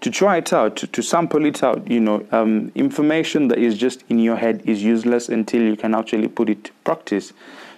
to 0.00 0.10
try 0.10 0.38
it 0.38 0.52
out 0.52 0.74
to, 0.78 0.88
to 0.88 1.00
sample 1.00 1.44
it 1.44 1.62
out. 1.62 1.88
You 1.88 2.00
know 2.00 2.26
um, 2.32 2.72
information 2.74 3.46
that 3.50 3.58
is 3.58 3.78
just 3.78 4.02
in 4.08 4.18
your 4.18 4.36
head 4.36 4.62
is 4.64 4.82
useless 4.82 5.28
until 5.28 5.62
you 5.62 5.76
can 5.76 5.94
actually 5.94 6.26
put 6.26 6.50
it 6.50 6.64
to 6.64 6.72
practice. 6.82 7.32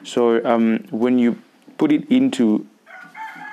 So 0.04 0.42
um, 0.46 0.86
when 0.88 1.18
you 1.18 1.36
put 1.76 1.92
it 1.92 2.10
into 2.10 2.66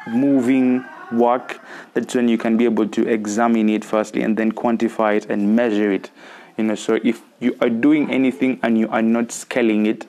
moving 0.07 0.86
work 1.12 1.60
that's 1.93 2.16
when 2.16 2.28
you 2.28 2.38
can 2.38 2.58
be 2.58 2.66
able 2.66 2.88
to 2.88 3.08
examine 3.08 3.70
it 3.70 3.84
firstly 3.84 4.22
and 4.22 4.38
then 4.38 4.51
quantify 4.51 5.16
it 5.18 5.26
and 5.30 5.56
measure 5.56 5.91
it 5.91 6.12
you 6.58 6.64
know 6.64 6.76
so 6.76 6.99
if 7.03 7.22
you 7.39 7.56
are 7.62 7.70
doing 7.70 8.10
anything 8.12 8.60
and 8.64 8.78
you 8.78 8.88
are 8.89 9.01
not 9.01 9.32
scaling 9.32 9.86
it 9.86 10.06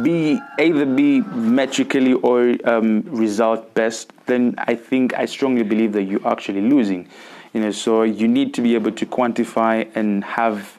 be 0.00 0.40
either 0.58 0.86
be 0.86 1.20
metrically 1.20 2.14
or 2.14 2.56
um, 2.64 3.02
result 3.02 3.74
best, 3.74 4.10
then 4.26 4.54
I 4.58 4.74
think 4.74 5.14
I 5.14 5.26
strongly 5.26 5.64
believe 5.64 5.92
that 5.92 6.04
you're 6.04 6.26
actually 6.26 6.62
losing. 6.62 7.08
You 7.52 7.60
know, 7.60 7.70
so 7.70 8.02
you 8.02 8.26
need 8.26 8.54
to 8.54 8.62
be 8.62 8.74
able 8.74 8.92
to 8.92 9.04
quantify 9.04 9.90
and 9.94 10.24
have 10.24 10.78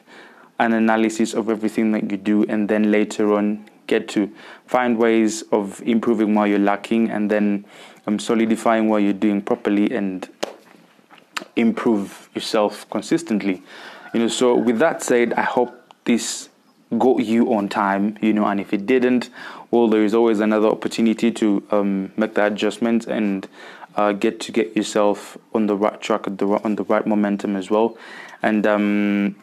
an 0.58 0.72
analysis 0.72 1.34
of 1.34 1.48
everything 1.48 1.92
that 1.92 2.10
you 2.10 2.16
do, 2.16 2.44
and 2.44 2.68
then 2.68 2.90
later 2.90 3.34
on 3.34 3.68
get 3.86 4.08
to 4.08 4.32
find 4.66 4.98
ways 4.98 5.42
of 5.52 5.80
improving 5.82 6.34
while 6.34 6.46
you're 6.46 6.58
lacking, 6.58 7.10
and 7.10 7.30
then 7.30 7.64
um, 8.06 8.18
solidifying 8.18 8.88
what 8.88 8.98
you're 9.02 9.12
doing 9.12 9.42
properly 9.42 9.90
and 9.90 10.28
improve 11.56 12.28
yourself 12.34 12.88
consistently. 12.90 13.62
You 14.12 14.20
know, 14.20 14.28
so 14.28 14.54
with 14.56 14.78
that 14.78 15.02
said, 15.02 15.32
I 15.32 15.42
hope 15.42 15.74
this 16.04 16.48
got 16.98 17.24
you 17.24 17.52
on 17.54 17.68
time, 17.68 18.16
you 18.20 18.32
know, 18.32 18.46
and 18.46 18.60
if 18.60 18.72
it 18.72 18.86
didn't, 18.86 19.30
well, 19.70 19.88
there 19.88 20.04
is 20.04 20.14
always 20.14 20.40
another 20.40 20.68
opportunity 20.68 21.32
to 21.32 21.62
um, 21.70 22.12
make 22.16 22.34
that 22.34 22.52
adjustment 22.52 23.06
and 23.06 23.48
uh, 23.96 24.12
get 24.12 24.38
to 24.40 24.52
get 24.52 24.76
yourself 24.76 25.36
on 25.54 25.66
the 25.66 25.76
right 25.76 26.00
track, 26.00 26.22
the, 26.26 26.46
on 26.64 26.76
the 26.76 26.84
right 26.84 27.06
momentum 27.06 27.56
as 27.56 27.70
well. 27.70 27.96
And 28.42 28.66
um, 28.66 29.36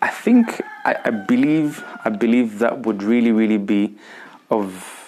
I 0.00 0.08
think, 0.08 0.62
I, 0.84 0.96
I 1.04 1.10
believe, 1.10 1.84
I 2.04 2.08
believe 2.10 2.58
that 2.60 2.86
would 2.86 3.02
really, 3.02 3.32
really 3.32 3.58
be 3.58 3.96
of. 4.50 4.98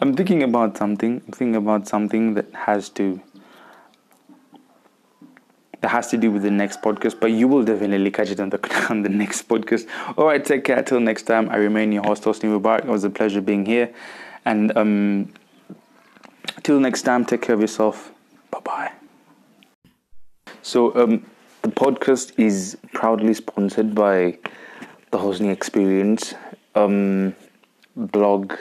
I'm 0.00 0.14
thinking 0.14 0.42
about 0.42 0.76
something. 0.76 1.22
I'm 1.26 1.32
thinking 1.32 1.56
about 1.56 1.88
something 1.88 2.34
that 2.34 2.54
has 2.54 2.88
to 2.90 3.20
that 5.80 5.88
has 5.88 6.08
to 6.08 6.16
do 6.16 6.30
with 6.30 6.42
the 6.42 6.50
next 6.50 6.82
podcast, 6.82 7.20
but 7.20 7.30
you 7.30 7.46
will 7.46 7.64
definitely 7.64 8.10
catch 8.10 8.30
it 8.30 8.40
on 8.40 8.50
the 8.50 8.86
on 8.90 9.02
the 9.02 9.08
next 9.08 9.48
podcast. 9.48 9.88
All 10.16 10.26
right, 10.26 10.44
take 10.44 10.64
care. 10.64 10.82
Till 10.82 11.00
next 11.00 11.22
time, 11.22 11.48
I 11.50 11.56
remain 11.56 11.90
your 11.92 12.04
host, 12.04 12.24
Hosni 12.24 12.48
Mubarak. 12.48 12.80
It 12.80 12.86
was 12.86 13.04
a 13.04 13.10
pleasure 13.10 13.40
being 13.40 13.66
here, 13.66 13.92
and 14.44 14.76
um, 14.76 15.32
till 16.62 16.78
next 16.78 17.02
time, 17.02 17.24
take 17.24 17.42
care 17.42 17.54
of 17.54 17.60
yourself. 17.60 18.12
Bye 18.50 18.60
bye. 18.60 18.92
So 20.62 20.94
um, 20.96 21.26
the 21.62 21.70
podcast 21.70 22.38
is 22.38 22.76
proudly 22.92 23.34
sponsored 23.34 23.94
by 23.94 24.38
the 25.10 25.18
Hosni 25.18 25.50
Experience 25.50 26.34
um, 26.74 27.34
blog 27.96 28.54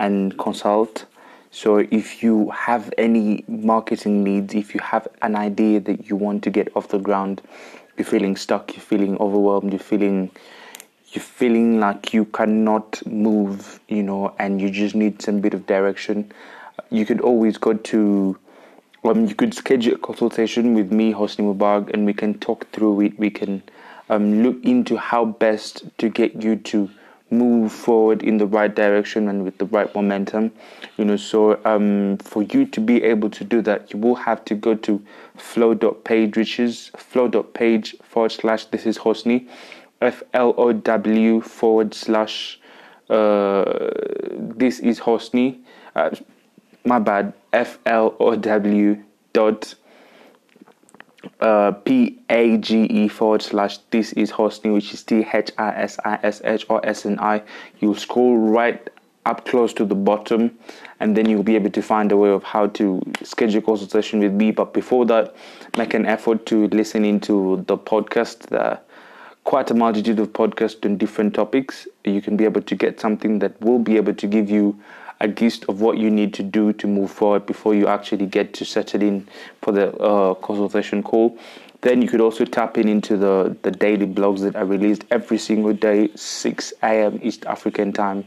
and 0.00 0.36
consult. 0.38 1.04
So 1.52 1.78
if 1.78 2.22
you 2.22 2.50
have 2.50 2.92
any 2.98 3.44
marketing 3.46 4.24
needs, 4.24 4.54
if 4.54 4.74
you 4.74 4.80
have 4.80 5.06
an 5.22 5.36
idea 5.36 5.80
that 5.80 6.08
you 6.08 6.16
want 6.16 6.42
to 6.44 6.50
get 6.50 6.74
off 6.74 6.88
the 6.88 6.98
ground, 6.98 7.42
you're 7.96 8.06
feeling 8.06 8.36
stuck, 8.36 8.72
you're 8.74 8.82
feeling 8.82 9.16
overwhelmed, 9.18 9.72
you're 9.72 9.78
feeling 9.78 10.30
you're 11.12 11.22
feeling 11.22 11.80
like 11.80 12.14
you 12.14 12.24
cannot 12.24 13.04
move, 13.04 13.80
you 13.88 14.02
know, 14.02 14.32
and 14.38 14.60
you 14.60 14.70
just 14.70 14.94
need 14.94 15.20
some 15.20 15.40
bit 15.40 15.54
of 15.54 15.66
direction, 15.66 16.30
you 16.88 17.04
could 17.04 17.20
always 17.20 17.58
go 17.58 17.74
to 17.74 18.38
um, 19.02 19.26
you 19.26 19.34
could 19.34 19.54
schedule 19.54 19.94
a 19.94 19.98
consultation 19.98 20.74
with 20.74 20.92
me, 20.92 21.12
Hosni 21.12 21.42
Mubarak, 21.42 21.90
and 21.92 22.04
we 22.04 22.12
can 22.12 22.38
talk 22.38 22.70
through 22.70 23.00
it. 23.00 23.18
We 23.18 23.30
can 23.30 23.62
um, 24.10 24.42
look 24.42 24.62
into 24.62 24.98
how 24.98 25.24
best 25.24 25.84
to 25.98 26.10
get 26.10 26.42
you 26.42 26.56
to 26.56 26.90
move 27.30 27.72
forward 27.72 28.22
in 28.22 28.38
the 28.38 28.46
right 28.46 28.74
direction 28.74 29.28
and 29.28 29.44
with 29.44 29.56
the 29.58 29.66
right 29.66 29.94
momentum 29.94 30.50
you 30.96 31.04
know 31.04 31.16
so 31.16 31.60
um, 31.64 32.16
for 32.18 32.42
you 32.42 32.66
to 32.66 32.80
be 32.80 33.02
able 33.02 33.30
to 33.30 33.44
do 33.44 33.62
that 33.62 33.92
you 33.92 33.98
will 34.00 34.16
have 34.16 34.44
to 34.44 34.54
go 34.54 34.74
to 34.74 35.02
flow.page 35.36 36.36
which 36.36 36.58
is 36.58 36.90
flow.page 36.96 37.94
forward 38.02 38.32
slash 38.32 38.64
this 38.66 38.86
is 38.86 38.98
hosni 38.98 39.48
f-l-o-w 40.00 41.40
forward 41.40 41.94
slash 41.94 42.58
uh, 43.10 43.64
this 44.38 44.80
is 44.80 45.00
hosni 45.00 45.58
uh, 45.94 46.10
my 46.84 46.98
bad 46.98 47.32
f-l-o-w 47.52 49.02
dot 49.32 49.74
uh, 51.40 51.72
P 51.72 52.18
A 52.28 52.56
G 52.58 52.84
E 52.84 53.08
forward 53.08 53.42
slash 53.42 53.78
this 53.90 54.12
is 54.14 54.32
Hosni, 54.32 54.72
which 54.72 54.92
is 54.94 55.02
T 55.02 55.26
H 55.32 55.50
I 55.58 55.70
S 55.70 55.98
I 56.04 56.18
S 56.22 56.40
H 56.44 56.66
or 56.68 56.84
S 56.86 57.06
N 57.06 57.18
I. 57.18 57.42
You'll 57.80 57.94
scroll 57.94 58.36
right 58.36 58.88
up 59.26 59.44
close 59.44 59.72
to 59.74 59.84
the 59.84 59.94
bottom, 59.94 60.58
and 60.98 61.16
then 61.16 61.28
you'll 61.28 61.42
be 61.42 61.54
able 61.54 61.70
to 61.70 61.82
find 61.82 62.10
a 62.10 62.16
way 62.16 62.30
of 62.30 62.42
how 62.42 62.66
to 62.68 63.02
schedule 63.22 63.60
consultation 63.60 64.20
with 64.20 64.32
me. 64.32 64.50
But 64.50 64.72
before 64.72 65.04
that, 65.06 65.34
make 65.76 65.94
an 65.94 66.06
effort 66.06 66.46
to 66.46 66.68
listen 66.68 67.04
into 67.04 67.64
the 67.66 67.76
podcast. 67.76 68.48
The 68.48 68.80
quite 69.44 69.70
a 69.70 69.74
multitude 69.74 70.18
of 70.18 70.32
podcasts 70.32 70.84
on 70.84 70.96
different 70.96 71.34
topics. 71.34 71.88
You 72.04 72.20
can 72.20 72.36
be 72.36 72.44
able 72.44 72.62
to 72.62 72.74
get 72.74 73.00
something 73.00 73.38
that 73.40 73.60
will 73.60 73.78
be 73.78 73.96
able 73.96 74.14
to 74.14 74.26
give 74.26 74.50
you 74.50 74.78
a 75.20 75.28
gist 75.28 75.64
of 75.68 75.80
what 75.80 75.98
you 75.98 76.10
need 76.10 76.32
to 76.34 76.42
do 76.42 76.72
to 76.74 76.86
move 76.86 77.10
forward 77.10 77.46
before 77.46 77.74
you 77.74 77.86
actually 77.86 78.26
get 78.26 78.54
to 78.54 78.64
settle 78.64 79.02
in 79.02 79.28
for 79.62 79.72
the 79.72 79.94
uh, 79.98 80.34
consultation 80.34 81.02
call. 81.02 81.38
Then 81.82 82.02
you 82.02 82.08
could 82.08 82.20
also 82.20 82.44
tap 82.44 82.76
in 82.76 82.88
into 82.88 83.16
the, 83.16 83.56
the 83.62 83.70
daily 83.70 84.06
blogs 84.06 84.40
that 84.40 84.56
are 84.56 84.66
released 84.66 85.04
every 85.10 85.38
single 85.38 85.72
day, 85.72 86.10
6 86.14 86.72
a.m. 86.82 87.18
East 87.22 87.46
African 87.46 87.92
time. 87.92 88.26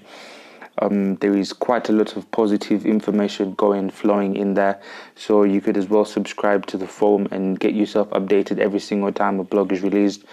Um, 0.79 1.17
there 1.17 1.35
is 1.35 1.53
quite 1.53 1.89
a 1.89 1.91
lot 1.91 2.17
of 2.17 2.29
positive 2.31 2.85
information 2.87 3.53
going 3.53 3.91
flowing 3.91 4.35
in 4.35 4.55
there 4.55 4.81
so 5.15 5.43
you 5.43 5.61
could 5.61 5.77
as 5.77 5.87
well 5.87 6.03
subscribe 6.03 6.65
to 6.67 6.77
the 6.77 6.87
forum 6.87 7.27
and 7.29 7.59
get 7.59 7.75
yourself 7.75 8.09
updated 8.09 8.57
every 8.57 8.79
single 8.79 9.11
time 9.11 9.39
a 9.39 9.43
blog 9.43 9.71
is 9.71 9.81
released 9.81 10.23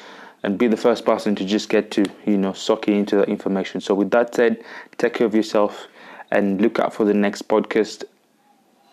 and 0.42 0.56
be 0.56 0.66
the 0.66 0.78
first 0.78 1.04
person 1.04 1.34
to 1.34 1.44
just 1.44 1.68
get 1.68 1.90
to 1.90 2.06
you 2.24 2.38
know 2.38 2.54
suck 2.54 2.88
into 2.88 3.16
that 3.16 3.28
information 3.28 3.82
so 3.82 3.94
with 3.94 4.11
that 4.12 4.34
said 4.34 4.64
take 4.96 5.12
care 5.12 5.26
of 5.26 5.34
yourself 5.34 5.88
and 6.31 6.61
look 6.61 6.78
out 6.78 6.95
for 6.95 7.05
the 7.05 7.14
next 7.14 7.49
podcast. 7.49 8.05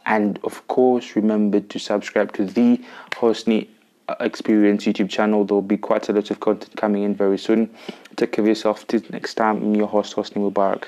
And 0.05 0.39
of 0.43 0.67
course, 0.67 1.15
remember 1.15 1.59
to 1.59 1.79
subscribe 1.79 2.31
to 2.33 2.45
the 2.45 2.81
Hosni 3.11 3.67
uh, 4.07 4.15
Experience 4.21 4.85
YouTube 4.85 5.09
channel. 5.09 5.43
There 5.43 5.55
will 5.55 5.61
be 5.61 5.77
quite 5.77 6.07
a 6.09 6.13
lot 6.13 6.31
of 6.31 6.39
content 6.39 6.75
coming 6.77 7.03
in 7.03 7.13
very 7.13 7.37
soon. 7.37 7.69
Take 8.15 8.31
care 8.33 8.43
of 8.43 8.47
yourself. 8.47 8.87
Till 8.87 9.01
next 9.09 9.33
time, 9.35 9.57
I'm 9.57 9.75
your 9.75 9.87
host, 9.87 10.15
Hosni 10.15 10.37
Mubarak. 10.37 10.85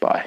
Bye. 0.00 0.26